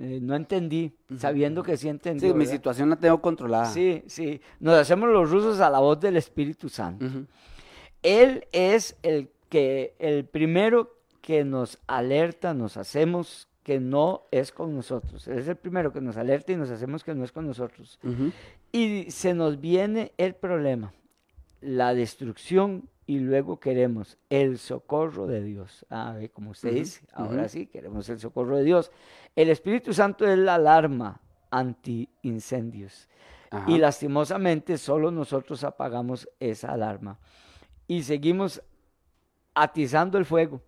[0.00, 2.26] Eh, no entendí, sabiendo que sí entendí.
[2.26, 3.66] Sí, mi situación la tengo controlada.
[3.66, 4.40] Sí, sí.
[4.58, 7.06] Nos hacemos los rusos a la voz del Espíritu Santo.
[8.02, 14.74] Él es el que el primero que nos alerta, nos hacemos que no es con
[14.74, 15.28] nosotros.
[15.28, 17.98] Él es el primero que nos alerta y nos hacemos que no es con nosotros.
[18.72, 20.94] Y se nos viene el problema,
[21.60, 25.84] la destrucción y luego queremos el socorro de Dios.
[25.90, 28.92] Ah, como usted dice, ahora sí, queremos el socorro de Dios.
[29.34, 33.08] El Espíritu Santo es la alarma anti incendios.
[33.66, 37.18] Y lastimosamente solo nosotros apagamos esa alarma.
[37.88, 38.62] Y seguimos
[39.54, 40.62] atizando el fuego.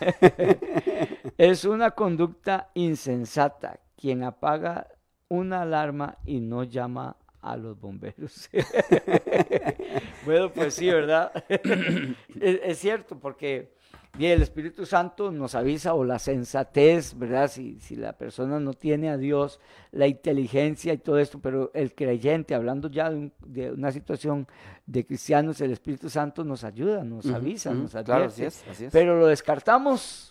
[1.38, 4.88] es una conducta insensata quien apaga
[5.28, 8.48] una alarma y no llama a los bomberos.
[10.24, 11.30] bueno, pues sí, ¿verdad?
[12.40, 13.74] es, cierto, porque
[14.18, 17.50] y el Espíritu Santo nos avisa, o la sensatez, ¿verdad?
[17.50, 21.94] Si, si la persona no tiene a Dios, la inteligencia y todo esto, pero el
[21.94, 24.46] creyente, hablando ya de, una situación
[24.86, 28.04] de cristianos, el Espíritu Santo nos ayuda, nos avisa, nos advierte.
[28.04, 30.30] Claro, así es, Pero lo descartamos,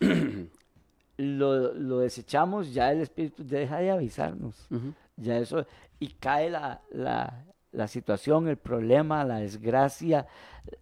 [1.18, 4.68] lo, lo, desechamos, ya el Espíritu deja de avisarnos.
[5.16, 5.66] Ya eso,
[6.00, 10.26] y cae la, la, la situación, el problema, la desgracia,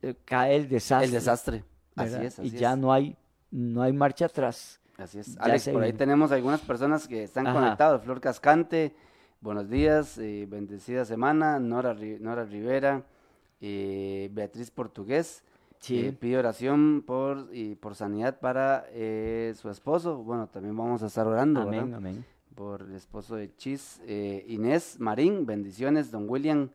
[0.02, 1.06] eh, cae el desastre.
[1.08, 1.64] El desastre.
[1.96, 3.18] Así es, y ya no hay,
[3.52, 4.80] no hay marcha atrás.
[4.98, 5.38] Así es.
[5.40, 8.02] Alex, por ahí tenemos algunas personas que están conectadas.
[8.04, 8.96] Flor Cascante,
[9.42, 11.60] buenos días, eh, bendecida semana.
[11.60, 13.04] Nora, Nora Rivera,
[13.60, 15.44] eh, Beatriz Portugués.
[15.80, 16.06] Sí.
[16.06, 18.86] Eh, pide oración por, y por sanidad para
[19.56, 20.18] su esposo.
[20.18, 22.26] Bueno, también vamos a estar orando, amén, Amén.
[22.56, 24.02] Por el esposo de Chis.
[24.47, 26.12] Inés Marín, bendiciones.
[26.12, 26.70] Don William,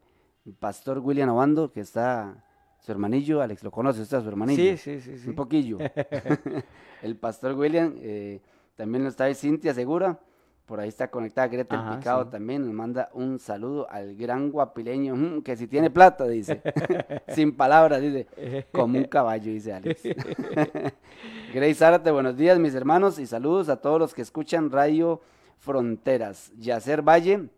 [0.58, 2.42] Pastor William Obando, que está
[2.86, 4.76] su hermanillo, Alex, ¿lo conoce usted, su hermanillo?
[4.76, 5.18] Sí, sí, sí.
[5.18, 5.28] sí.
[5.28, 5.78] Un poquillo.
[7.02, 8.40] el pastor William, eh,
[8.76, 10.20] también lo está ahí Cintia Segura,
[10.66, 15.16] por ahí está conectada Greta el Picado también, nos manda un saludo al gran guapileño,
[15.16, 16.62] mm, que si tiene plata, dice,
[17.34, 18.28] sin palabras, dice,
[18.70, 20.02] como un caballo, dice Alex.
[21.52, 25.20] Grace Zárate, buenos días mis hermanos y saludos a todos los que escuchan Radio
[25.58, 26.52] Fronteras.
[26.58, 27.48] Yacer Valle,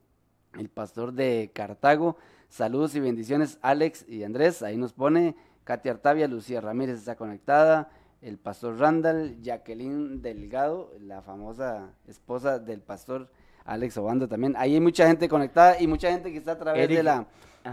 [0.58, 2.16] el pastor de Cartago,
[2.48, 4.62] Saludos y bendiciones, Alex y Andrés.
[4.62, 7.90] Ahí nos pone Katia Artavia, Lucía Ramírez está conectada,
[8.22, 13.28] el pastor Randall, Jacqueline Delgado, la famosa esposa del pastor
[13.66, 14.54] Alex Obando también.
[14.56, 17.26] Ahí hay mucha gente conectada y mucha gente que está a través de la,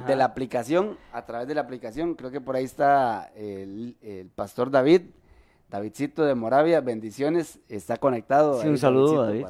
[0.05, 2.15] de la aplicación, a través de la aplicación.
[2.15, 5.03] Creo que por ahí está el, pastor David,
[5.69, 8.61] Davidcito de Moravia, bendiciones, está conectado.
[8.61, 9.45] Sí, un saludo, David.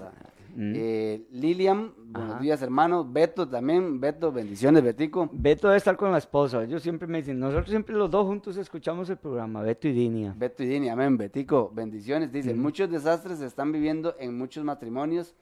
[0.55, 0.73] Mm.
[0.73, 3.11] Eh, Lilian, buenos días hermanos.
[3.11, 5.29] Beto también, Beto, bendiciones, Betico.
[5.33, 6.63] Beto debe estar con la esposa.
[6.63, 10.33] Ellos siempre me dicen, nosotros siempre los dos juntos escuchamos el programa, Beto y Dinia.
[10.37, 12.31] Beto y Dinia, amén, Betico, bendiciones.
[12.31, 12.61] Dice, mm.
[12.61, 15.35] muchos desastres se están viviendo en muchos matrimonios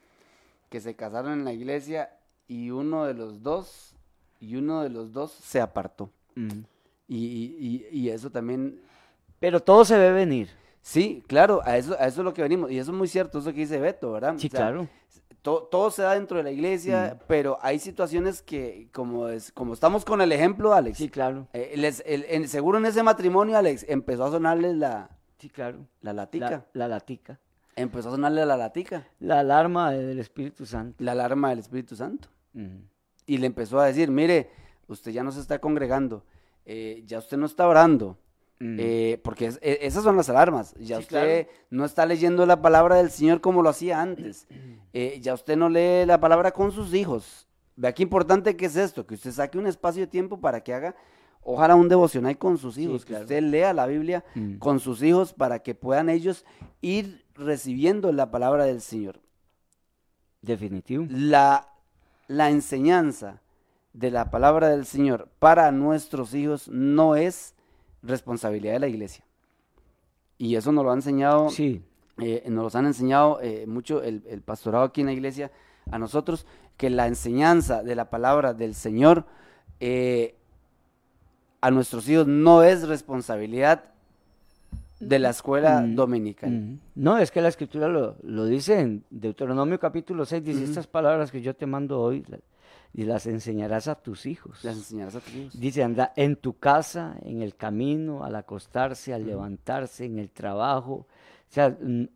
[0.70, 2.10] que se casaron en la iglesia
[2.48, 3.96] y uno de los dos,
[4.40, 6.10] y uno de los dos se apartó.
[6.34, 6.64] Mm.
[7.08, 8.82] Y, y eso también...
[9.40, 10.50] Pero todo se ve venir.
[10.84, 12.70] Sí, claro, a eso, a eso es lo que venimos.
[12.70, 14.36] Y eso es muy cierto, eso que dice Beto, ¿verdad?
[14.38, 14.90] Sí, claro.
[15.42, 17.24] todo se da dentro de la iglesia, mm.
[17.26, 20.98] pero hay situaciones que, como es, como estamos con el ejemplo, Alex.
[20.98, 21.48] Sí, claro.
[21.54, 25.10] Eh, les, el, seguro en ese matrimonio, Alex, empezó a sonarles la...
[25.40, 25.88] Sí, claro.
[26.02, 26.66] La latica.
[26.74, 27.40] La, latica.
[27.78, 29.08] Empezó a sonarle la latica.
[29.22, 31.02] La alarma del Espíritu Santo.
[31.02, 32.28] La alarma del Espíritu Santo.
[33.26, 34.50] Y le empezó a decir, mire,
[34.88, 36.26] usted ya no se está congregando,
[36.66, 38.18] eh, ya usted no está orando,
[38.64, 38.78] Mm.
[38.80, 40.74] Eh, porque e, esas son las alarmas.
[40.80, 44.48] Ya usted no está leyendo la palabra del Señor como lo hacía antes.
[44.96, 47.48] Eh, ya usted no lee la palabra con sus hijos.
[47.76, 50.72] Vea qué importante que es esto, que usted saque un espacio de tiempo para que
[50.72, 50.96] haga,
[51.42, 54.58] ojalá un devocional con sus hijos, que usted lea la Biblia mm.
[54.60, 56.46] con sus hijos para que puedan ellos
[56.80, 59.20] ir recibiendo la palabra del Señor.
[60.44, 61.08] Definitivo.
[61.10, 61.74] La,
[62.28, 63.42] la enseñanza
[63.94, 67.53] de la palabra del Señor para nuestros hijos no es
[68.04, 69.24] responsabilidad de la iglesia.
[70.38, 71.82] Y eso nos lo ha enseñado, sí.
[72.20, 75.52] Eh, nos han enseñado eh, mucho el, pastorado aquí en la iglesia
[75.90, 76.46] a nosotros,
[76.78, 79.26] que la enseñanza de la palabra del Señor
[79.80, 80.36] eh,
[81.62, 83.86] a nuestros hijos no es responsabilidad
[85.00, 86.52] de la escuela Mm, dominical.
[86.52, 86.80] Mm.
[86.96, 91.32] No, es que la escritura lo, lo dice en Deuteronomio capítulo 6, dice estas palabras
[91.32, 92.24] que yo te mando hoy
[92.94, 94.64] y las enseñarás a tus hijos.
[94.64, 95.60] Las enseñarás a tus hijos.
[95.60, 100.94] Dice, anda en tu casa, en el camino, al acostarse, al levantarse, en el trabajo.
[100.94, 101.08] O
[101.50, 102.08] sea, mm,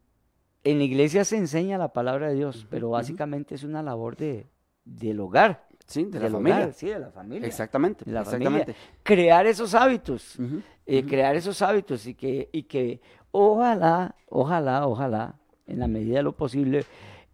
[0.63, 4.47] en la iglesia se enseña la palabra de Dios, pero básicamente es una labor de,
[4.85, 5.65] del hogar.
[5.87, 6.57] Sí, de la familia.
[6.57, 7.47] hogar, sí, de la familia.
[7.47, 8.73] Exactamente, la exactamente.
[8.73, 8.99] familia.
[9.03, 10.37] Crear esos hábitos.
[10.85, 13.01] Eh, crear esos hábitos y que, y que
[13.31, 16.85] ojalá, ojalá, ojalá, en la medida de lo posible,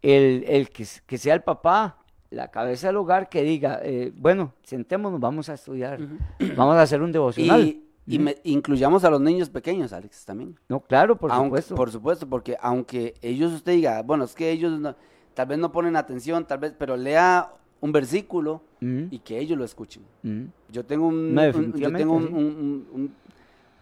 [0.02, 2.03] el, el que, que sea el papá,
[2.34, 6.00] la cabeza del hogar, que diga, eh, bueno, sentémonos, vamos a estudiar,
[6.58, 7.62] vamos a hacer un devocional.
[7.62, 10.58] Y, y me- incluyamos a los niños pequeños, Alex, también.
[10.68, 11.76] no, claro, por Aunque- supuesto.
[11.76, 14.96] Por supuesto, porque aunque ellos usted diga, bueno, es que ellos no-
[15.34, 19.58] tal vez no ponen atención, tal vez, pero lea un versículo Mm, y que ellos
[19.58, 20.04] lo escuchen.
[20.24, 20.44] mm.
[20.70, 22.26] Yo tengo un, No, un- yo tengo un,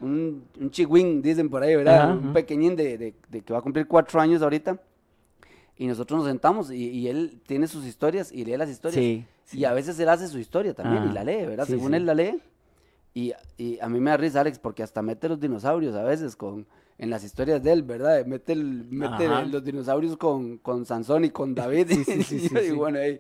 [0.02, 2.12] un, un, chihuín, dicen por ahí, ¿verdad?
[2.18, 4.80] Un pequeñín de, de- de que va a cumplir cuatro años ahorita.
[5.82, 9.03] Y nosotros nos sentamos y, y él tiene sus historias y lee las historias.
[9.03, 9.25] Sí,
[9.57, 11.13] Y a veces él hace su historia también y Ajá.
[11.15, 11.65] la lee, ¿verdad?
[11.65, 11.95] Sí, Según sí.
[11.95, 12.39] él la lee.
[13.15, 16.36] Y, y a mí me da risa, Alex, porque hasta mete los dinosaurios a veces
[16.36, 16.67] con,
[16.99, 18.23] en las historias de él, ¿verdad?
[18.27, 21.88] Mete, el- mete los dinosaurios con, con Sansón y con David.
[21.89, 22.71] Sí, sí, sí, Y sí, sí.
[22.73, 23.19] bueno, ahí-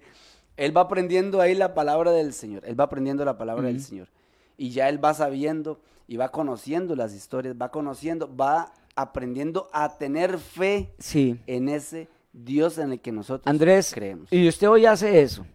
[0.55, 2.61] él va aprendiendo ahí la palabra del Señor.
[2.67, 3.85] Él va aprendiendo la palabra del Ujú.
[3.85, 4.07] Señor.
[4.55, 9.97] Y ya él va sabiendo y va conociendo las historias, va conociendo, va aprendiendo a
[9.97, 11.39] tener fe Sí.
[11.47, 14.31] en ese Dios en el que nosotros Andrés, creemos.
[14.31, 15.45] y usted hoy hace eso,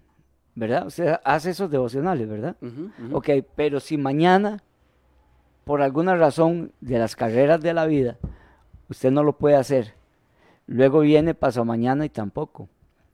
[0.54, 0.86] ¿verdad?
[0.86, 2.56] Usted hace esos devocionales, ¿verdad?
[2.60, 3.16] Ujú.
[3.16, 4.62] Ok, pero si mañana,
[5.64, 8.18] por alguna razón de las carreras de la vida,
[8.88, 9.94] usted no lo puede hacer,
[10.66, 12.68] luego viene pasado mañana y tampoco.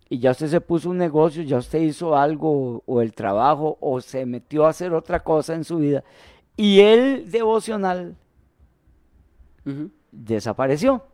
[0.08, 4.00] Y ya usted se puso un negocio, ya usted hizo algo o el trabajo o
[4.02, 6.04] se metió a hacer otra cosa en su vida
[6.54, 8.14] y el devocional
[10.10, 11.06] desapareció.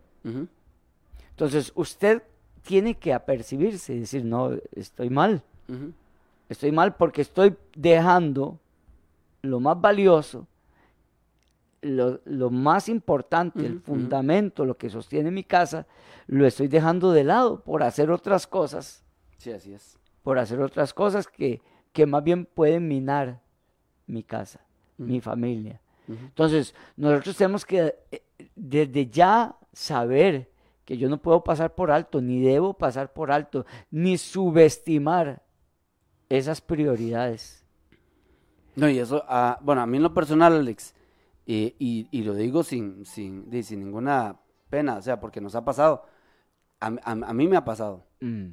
[1.30, 2.22] Entonces usted
[2.68, 5.42] tiene que apercibirse y decir, no, estoy mal.
[6.50, 8.58] Estoy mal porque estoy dejando
[9.40, 10.46] lo más valioso,
[11.80, 15.86] lo, lo más importante, el fundamento, lo que sostiene mi casa,
[16.26, 19.02] lo estoy dejando de lado por hacer otras cosas,
[19.38, 19.96] Sí, así es.
[20.22, 21.62] por hacer otras cosas que,
[21.94, 23.40] que más bien pueden minar
[24.06, 24.60] mi casa,
[24.98, 25.80] mi familia.
[26.08, 28.22] Entonces, nosotros tenemos que eh,
[28.56, 30.50] desde ya saber
[30.88, 35.42] que yo no puedo pasar por alto, ni debo pasar por alto, ni subestimar
[36.30, 37.62] esas prioridades.
[38.74, 40.94] No, y eso, ah, bueno, a mí en lo personal, Alex,
[41.46, 44.36] eh, y, y lo digo sin, sin, sin ninguna
[44.70, 46.06] pena, o sea, porque nos ha pasado,
[46.80, 48.06] a, a- a mí me ha pasado.
[48.20, 48.52] Mm.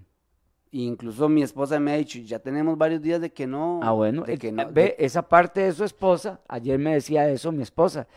[0.72, 3.80] Incluso mi esposa me ha dicho, ya tenemos varios días de que no.
[3.82, 6.96] Ah, bueno, de eh, que no- ve, de- esa parte de su esposa, ayer me
[6.96, 8.08] decía eso mi esposa,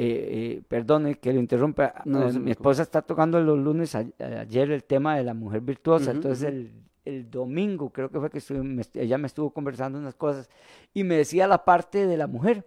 [0.00, 4.06] eh, eh, perdone que lo interrumpa, eh, no mi esposa está tocando los lunes, a-
[4.40, 6.70] ayer el tema de la mujer virtuosa, entonces el,
[7.04, 10.48] el domingo creo que fue que estuve- me- ella me estuvo conversando unas cosas
[10.94, 12.64] y me decía la parte de la mujer,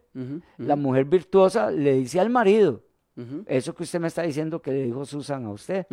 [0.58, 2.82] la mujer virtuosa le dice al marido,
[3.48, 5.86] eso que usted me está diciendo que le dijo Susan a usted.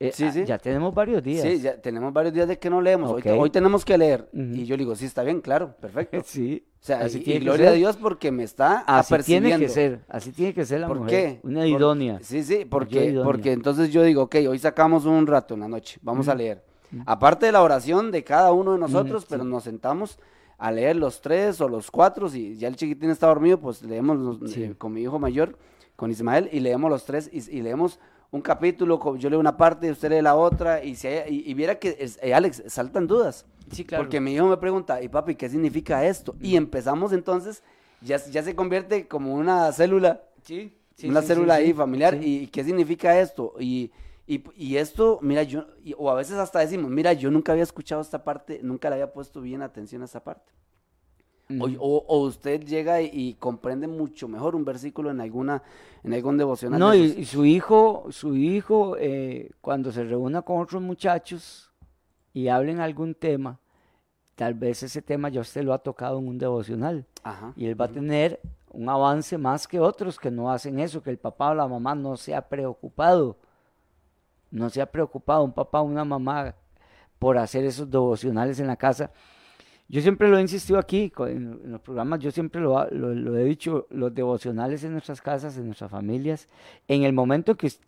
[0.00, 0.44] Eh, Sí, ah, sí.
[0.44, 1.42] ya tenemos varios días.
[1.42, 3.10] Sí, ya tenemos varios días de que no leemos.
[3.10, 4.28] Hoy, hoy tenemos que leer.
[4.32, 6.18] Y yo le digo, sí, está bien, claro, perfecto.
[6.24, 7.72] Sí, O sea, así y, tiene gloria a.
[7.72, 11.10] Dios porque me está Así tiene que ser, así tiene que ser la ¿Por mujer.
[11.10, 11.40] qué?
[11.42, 12.20] Una idónea.
[12.22, 15.98] Sí, sí, porque, porque entonces yo digo, ok, hoy sacamos un rato en la noche,
[16.02, 16.62] vamos a leer.
[17.04, 20.18] Aparte de la oración de cada uno de nosotros, pero nos sentamos
[20.58, 24.16] a leer los tres o los cuatro, si ya el chiquitín está dormido, pues leemos
[24.16, 25.58] los- eh, con mi hijo mayor,
[25.96, 27.98] con Ismael, y leemos los tres y, y leemos
[28.30, 31.54] un capítulo, yo leo una parte, usted lee la otra, y, si hay- y, y
[31.54, 33.46] viera que, es- eh, Alex, saltan dudas.
[33.72, 34.04] Sí, claro.
[34.04, 36.34] Porque mi hijo me pregunta, y papi, ¿qué significa esto?
[36.40, 37.62] Y empezamos entonces,
[38.00, 42.18] ya, ya se convierte como una célula Sí, una sí, célula sí, ahí familiar.
[42.22, 43.54] ¿Y qué significa esto?
[43.58, 43.90] Y,
[44.26, 47.64] y, y esto, mira, yo, y- o a veces hasta decimos, mira, yo nunca había
[47.64, 50.52] escuchado esta parte, nunca le había puesto bien atención a esta parte.
[51.50, 51.76] O, Ujú.
[51.80, 55.62] o- o usted llega y, y comprende mucho mejor un versículo en alguna,
[56.04, 56.78] en algún devocional.
[56.78, 57.18] No, de y, esos.
[57.18, 61.72] y su hijo, su hijo, eh, cuando se reúna con otros muchachos
[62.34, 63.58] y hablen algún tema,
[64.34, 67.54] tal vez ese tema ya usted lo ha tocado en un devocional Ajá.
[67.56, 68.40] y él va a tener
[68.70, 71.94] un avance más que otros que no hacen eso, que el papá o la mamá
[71.94, 73.38] no se ha preocupado,
[74.50, 76.54] no se ha preocupado un papá o una mamá
[77.18, 79.10] por hacer esos devocionales en la casa.
[79.90, 83.14] Yo siempre lo he insistido aquí en, en los programas, yo siempre lo, ha- lo-
[83.14, 86.46] lo he dicho, los devocionales en nuestras casas, en nuestras familias,
[86.88, 87.80] en el momento que es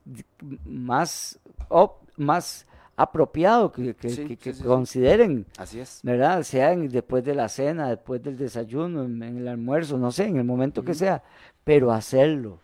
[0.65, 1.39] más,
[1.69, 4.65] op- más apropiado que, que- Sí, que- sí, que sí, sí.
[4.65, 6.01] consideren, Así es.
[6.03, 6.43] ¿verdad?
[6.43, 10.25] Sea en- después de la cena, después del desayuno, en, en el almuerzo, no sé,
[10.27, 11.23] en el momento que sea,
[11.65, 12.61] pero hacerlo,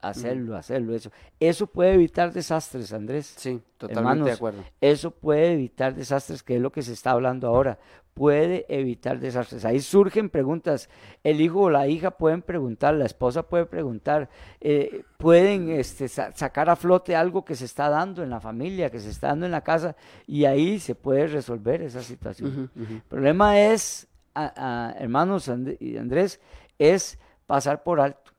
[0.00, 1.10] hacerlo, hacerlo, eso.
[1.40, 3.34] Eso puede evitar desastres, Andrés.
[3.36, 4.64] Sí, totalmente Hermanos, de acuerdo.
[4.80, 7.78] Eso puede evitar desastres, que es lo que se está hablando ahora.
[8.18, 9.64] Puede evitar desastres.
[9.64, 10.90] Ahí surgen preguntas.
[11.22, 14.28] El hijo o la hija pueden preguntar, la esposa puede preguntar,
[14.60, 18.90] eh, pueden este, sa- sacar a flote algo que se está dando en la familia,
[18.90, 19.94] que se está dando en la casa,
[20.26, 22.70] y ahí se puede resolver esa situación.
[22.76, 26.40] El problema es, a- a- hermanos And- y Andrés,
[26.78, 28.32] es pasar por alto,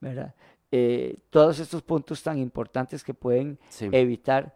[0.00, 0.34] ¿verdad?
[0.72, 3.88] Eh, todos estos puntos tan importantes que pueden Sí.
[3.92, 4.54] evitar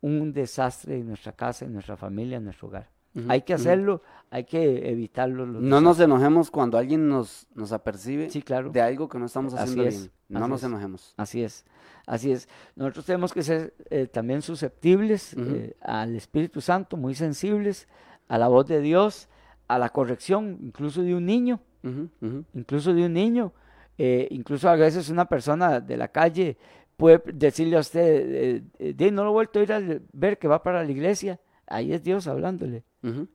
[0.00, 2.88] un desastre en nuestra casa, en nuestra familia, en nuestro hogar.
[3.28, 5.46] Hay que hacerlo, hay que evitarlo.
[5.46, 8.70] No nos enojemos cuando alguien nos, nos apercibe Sí, claro.
[8.70, 10.40] de algo que no estamos haciendo es, bien.
[10.40, 10.66] No nos es.
[10.68, 11.14] enojemos.
[11.16, 11.64] Así es,
[12.06, 12.48] así es.
[12.74, 17.88] Nosotros tenemos que ser eh, también susceptibles eh, al Espíritu Santo, muy sensibles
[18.28, 19.28] a la voz de Dios,
[19.68, 21.60] a la corrección, incluso de un niño.
[22.52, 23.52] Incluso de un niño,
[23.96, 26.56] eh, incluso a veces una persona de la calle
[26.96, 29.80] puede decirle a usted, eh, "Di, no lo he vuelto a ir a
[30.12, 31.38] ver que va para la iglesia,
[31.68, 32.82] ahí es Dios hablándole,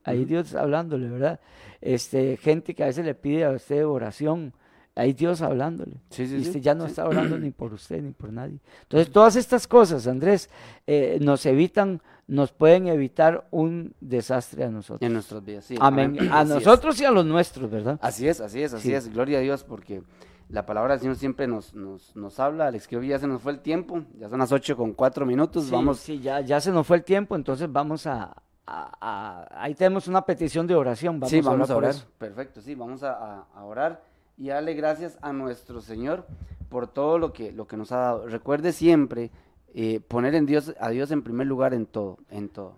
[0.04, 0.24] Ahí.
[0.24, 1.40] Dios hablándole, ¿verdad?
[1.80, 4.52] Este, gente que a veces le pide a usted oración,
[4.94, 5.96] ahí Dios hablándole.
[6.10, 8.58] Sí, sí, y sí, usted ya no está orando ni por usted ni por nadie.
[8.82, 10.48] Entonces, todas estas cosas, Andrés,
[10.86, 15.06] eh, nos evitan, nos pueden evitar un desastre a nosotros.
[15.06, 15.76] En nuestras vidas, sí.
[15.80, 16.16] Amén.
[16.30, 16.48] A es.
[16.48, 17.98] nosotros y a los nuestros, ¿verdad?
[18.02, 18.94] Así es, así es, así Sí.
[18.94, 19.12] es.
[19.12, 20.02] Gloria a Dios porque
[20.48, 22.66] la palabra del Señor siempre nos, nos, nos habla.
[22.68, 24.04] Alex, creo que ya se nos fue el tiempo.
[24.18, 25.64] Ya son las 8 con 4 minutos.
[25.64, 25.98] Sí, Vamos.
[25.98, 28.36] sí, ya, ya se nos fue el tiempo, entonces vamos a,
[28.66, 31.20] a- a- ahí tenemos una petición de oración.
[31.20, 31.94] Vamos sí, vamos a orar.
[32.18, 34.02] Perfecto, sí, vamos a, a- a orar
[34.38, 36.26] y darle gracias a nuestro Señor
[36.68, 38.26] por todo lo que, lo que nos ha dado.
[38.28, 39.30] Recuerde siempre
[39.74, 42.76] eh, poner en Dios, a Dios en primer lugar en todo, en todo.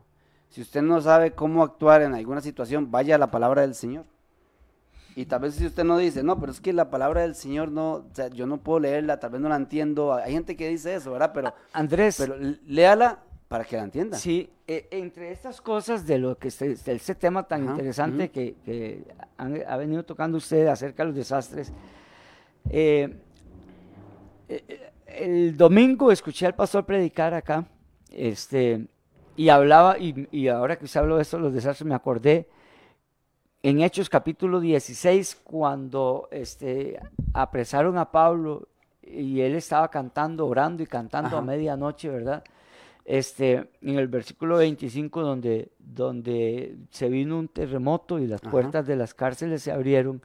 [0.49, 4.05] Si usted no sabe cómo actuar en alguna situación, vaya a la palabra del Señor.
[5.16, 7.70] Y tal vez si usted no dice, no, pero es que la palabra del Señor
[7.70, 10.12] no, o sea, yo no puedo leerla, tal vez no la entiendo.
[10.14, 11.30] Hay gente que dice eso, ¿verdad?
[11.35, 12.35] Pero, Andrés, pero
[12.66, 13.18] léala
[13.55, 14.16] para que la entienda.
[14.18, 18.28] sí, eh, entre estas cosas de lo que este, de ese tema tan Ajá, interesante
[18.32, 19.05] que, que
[19.36, 21.72] han- ha venido tocando usted acerca de los desastres,
[22.68, 23.14] eh,
[24.48, 27.64] eh, el domingo escuché al pastor predicar acá,
[28.11, 28.88] este,
[29.36, 32.48] y hablaba, y, y ahora que usted habló de esto, los desastres, me acordé
[33.62, 36.98] en Hechos capítulo 16, cuando este,
[37.32, 38.66] apresaron a Pablo
[39.00, 41.46] y él estaba cantando, orando y cantando a Ajá.
[41.46, 42.42] medianoche, ¿verdad?
[43.05, 48.50] Este, en el versículo 25, donde, donde se vino un terremoto y las Ajá.
[48.50, 50.22] puertas de las cárceles se abrieron,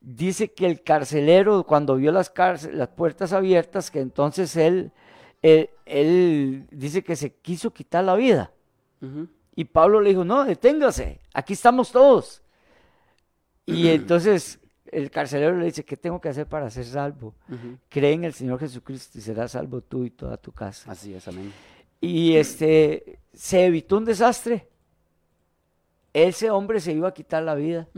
[0.00, 4.92] dice que el carcelero, cuando vio las, cárcel- las puertas abiertas, que entonces él,
[5.42, 8.52] él, él dice que se quiso quitar la vida.
[9.56, 12.42] Y Pablo le dijo, no, deténgase, aquí estamos todos.
[13.66, 14.60] Y entonces
[14.92, 17.34] el carcelero le dice, ¿qué tengo que hacer para ser salvo?
[17.88, 20.92] Cree en el Señor Jesucristo y serás salvo tú y toda tu casa.
[20.92, 21.52] Así es, amén.
[22.04, 24.68] Y este, se evitó un desastre.
[26.12, 27.88] Ese hombre se iba a quitar la vida.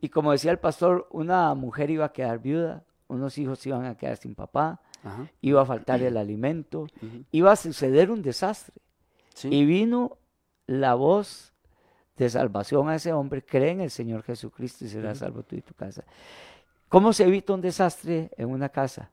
[0.00, 3.96] Y como decía el pastor, una mujer iba a quedar viuda, unos hijos iban a
[3.96, 4.80] quedar sin papá,
[5.40, 6.86] iba a faltar el alimento,
[7.32, 8.80] iba a suceder un desastre.
[9.34, 9.48] Sí.
[9.50, 10.18] Y vino
[10.66, 11.52] la voz
[12.16, 15.62] de salvación a ese hombre, cree en el Señor Jesucristo y serás salvo tú y
[15.62, 16.04] tu casa.
[16.88, 19.10] ¿Cómo se evita un desastre en una casa?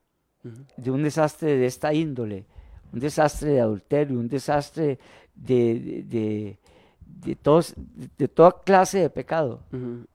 [0.77, 2.45] De un desastre de esta índole,
[2.93, 4.99] un desastre de adulterio, un desastre
[5.35, 6.59] de, de, de-
[7.05, 7.73] de todos-
[8.17, 9.61] de toda clase de pecado.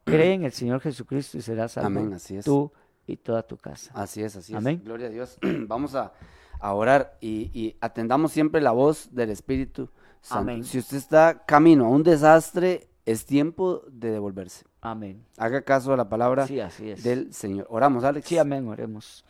[0.04, 2.44] Cree en el Señor Jesucristo y serás salvo Amén, así es.
[2.44, 2.70] tú
[3.06, 3.90] y toda tu casa.
[3.94, 4.76] Así es, así Amén.
[4.78, 4.84] es.
[4.84, 5.36] Gloria a Dios.
[5.66, 6.12] Vamos a,
[6.60, 10.40] a orar y, y atendamos siempre la voz del Espíritu Santo.
[10.52, 10.64] Amén.
[10.64, 14.64] Si usted está camino a un desastre, es tiempo de devolverse.
[14.80, 15.24] Amén.
[15.36, 17.02] Haga caso a la palabra Sí, así es.
[17.02, 17.66] del Señor.
[17.70, 18.26] Oramos, Alex.
[18.28, 19.24] Sí, amén, oremos.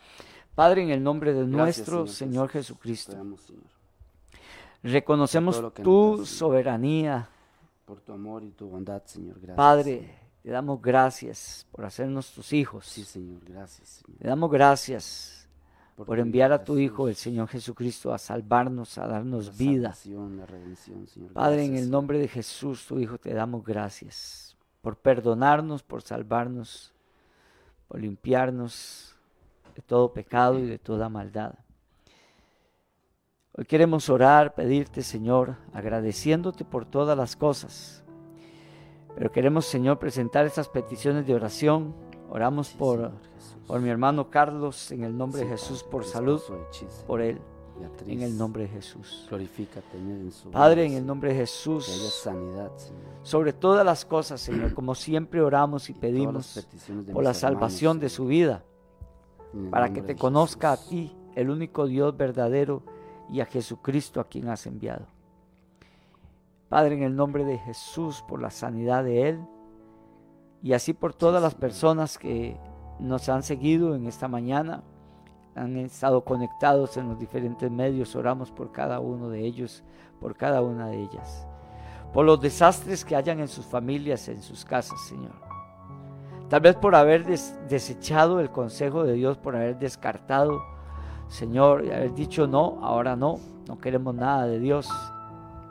[0.55, 3.37] Padre, en el nombre de Gracias, nuestro Señor, Jesucristo, Señor,
[4.83, 6.25] reconocemos tu Señor.
[6.25, 7.29] soberanía.
[7.83, 9.35] por tu amor y tu bondad, Señor.
[9.35, 9.57] Gracias.
[9.57, 12.85] Padre, te damos gracias por hacernos tus hijos.
[12.85, 13.41] Sí, Señor.
[13.45, 14.19] Gracias, Señor.
[14.19, 15.47] Te damos gracias
[15.95, 19.93] por enviar a tu Hijo, el Señor Jesucristo, a salvarnos, a darnos la vida.
[19.93, 21.33] salvación, la redención, Señor.
[21.33, 21.91] Padre, en el Señor.
[21.91, 26.93] nombre de Jesús, tu Hijo, te damos gracias por perdonarnos, por salvarnos,
[27.87, 29.14] por limpiarnos
[29.75, 31.55] de todo pecado y de toda maldad.
[33.57, 38.03] Hoy queremos orar, pedirte, Señor, agradeciéndote por todas las cosas.
[39.15, 41.95] Pero queremos, Señor, presentar estas peticiones de oración.
[42.29, 43.11] Oramos por,
[43.65, 46.41] por mi hermano Carlos, en el nombre de Jesús, por salud,
[47.07, 47.39] por él,
[48.07, 49.25] en el nombre de Jesús.
[49.29, 51.85] Glorifícate en su Padre, en el nombre de Que haya Jesús,
[52.21, 53.01] sanidad, Señor.
[53.23, 56.67] sobre todas las cosas, Señor, como siempre oramos y pedimos
[57.13, 58.65] por la salvación de su vida,
[59.69, 62.83] para que te conozca a ti el único Dios verdadero
[63.29, 65.07] y a Jesucristo a quien has enviado.
[66.69, 69.39] Padre, en el nombre de Jesús, por la sanidad de Él
[70.61, 72.57] y así por todas las personas que
[72.99, 74.83] nos han seguido en esta mañana,
[75.55, 79.83] han estado conectados en los diferentes medios, oramos por cada uno de ellos,
[80.19, 81.47] por cada una de ellas,
[82.13, 85.54] por los desastres que hayan en sus familias, en sus casas, Señor.
[86.55, 87.25] Tal vez por haber
[87.67, 90.63] desechado el consejo de Dios, por haber descartado,
[91.27, 94.87] Señor, y haber dicho no, ahora no, no queremos nada de Dios.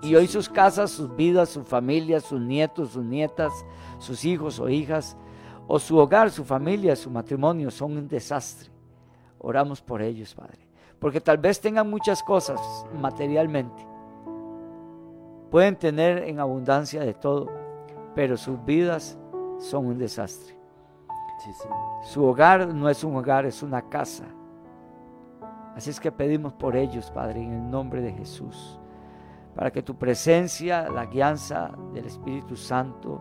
[0.03, 3.51] Y hoy sus casas, sus vidas, su familia, sus nietos, sus nietas,
[3.97, 5.17] sus hijos o hijas,
[5.67, 8.69] o su hogar, su familia, su matrimonio son un desastre.
[9.39, 10.69] Oramos por ellos, Padre.
[10.99, 12.61] Porque tal vez tengan muchas cosas
[13.01, 13.89] materialmente.
[15.51, 17.51] Pueden tener en abundancia de todo,
[18.15, 19.17] pero sus vidas
[19.59, 20.63] son un desastre.
[22.03, 24.25] Su hogar no es un hogar, es una casa.
[25.75, 28.79] Así es que pedimos por ellos, Padre, en el nombre de Jesús,
[29.55, 33.21] para que tu presencia, la guianza del Espíritu Santo,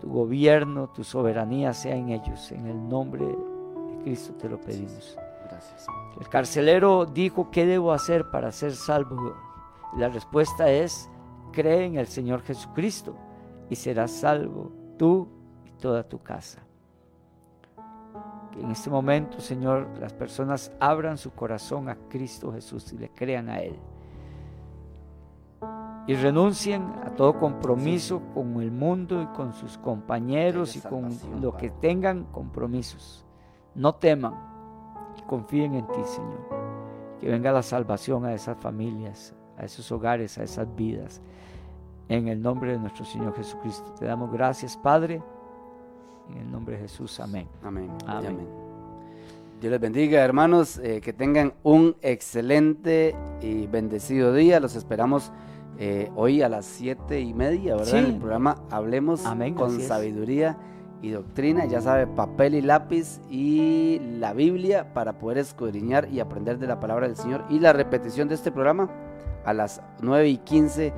[0.00, 2.50] tu gobierno, tu soberanía sea en ellos.
[2.52, 5.16] En el nombre de Cristo te lo pedimos.
[5.48, 5.86] Gracias.
[6.20, 9.34] El carcelero dijo, ¿qué debo hacer para ser salvo?
[9.96, 11.08] la respuesta es,
[11.52, 13.16] cree en el Señor Jesucristo
[13.70, 15.28] y serás salvo tú
[15.64, 16.65] y toda tu casa.
[18.56, 23.10] Que en este momento, Señor, las personas abran su corazón a Cristo Jesús y le
[23.10, 23.78] crean a Él
[26.06, 31.56] y renuncien a todo compromiso con el mundo y con sus compañeros y con lo
[31.56, 33.24] que tengan compromisos.
[33.74, 34.34] No teman
[35.18, 36.46] y confíen en ti, Señor.
[37.20, 41.20] Que venga la salvación a esas familias, a esos hogares, a esas vidas.
[42.08, 43.92] En el nombre de nuestro Señor Jesucristo.
[43.98, 45.20] Te damos gracias, Padre.
[46.30, 47.20] En el nombre de Jesús.
[47.20, 47.48] Amén.
[47.62, 47.90] Amén.
[48.06, 48.66] Amén.
[49.60, 50.78] Dios les bendiga, hermanos.
[50.82, 54.60] Eh, que tengan un excelente y bendecido día.
[54.60, 55.32] Los esperamos
[55.78, 57.98] eh, hoy a las siete y media, ¿verdad?
[57.98, 59.22] En el programa Hablemos
[59.56, 60.58] con Sabiduría
[61.02, 61.64] y Doctrina.
[61.64, 66.80] Ya sabe, papel y lápiz y la Biblia para poder escudriñar y aprender de la
[66.80, 67.44] palabra del Señor.
[67.48, 68.90] Y la repetición de este programa
[69.44, 70.92] a las nueve y quince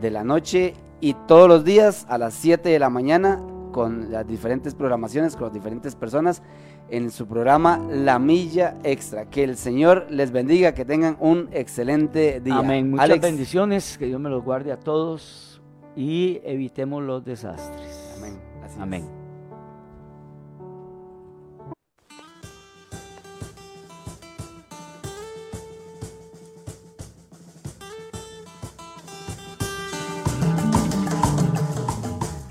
[0.00, 3.42] de la noche y todos los días a las 7 de la mañana
[3.76, 6.42] con las diferentes programaciones, con las diferentes personas
[6.88, 9.26] en su programa La Milla Extra.
[9.28, 12.56] Que el Señor les bendiga, que tengan un excelente día.
[12.56, 12.90] Amén.
[12.90, 15.60] Muchas bendiciones, que Dios me los guarde a todos
[15.94, 18.14] y evitemos los desastres.
[18.16, 18.40] Amén.
[18.80, 19.15] Amén.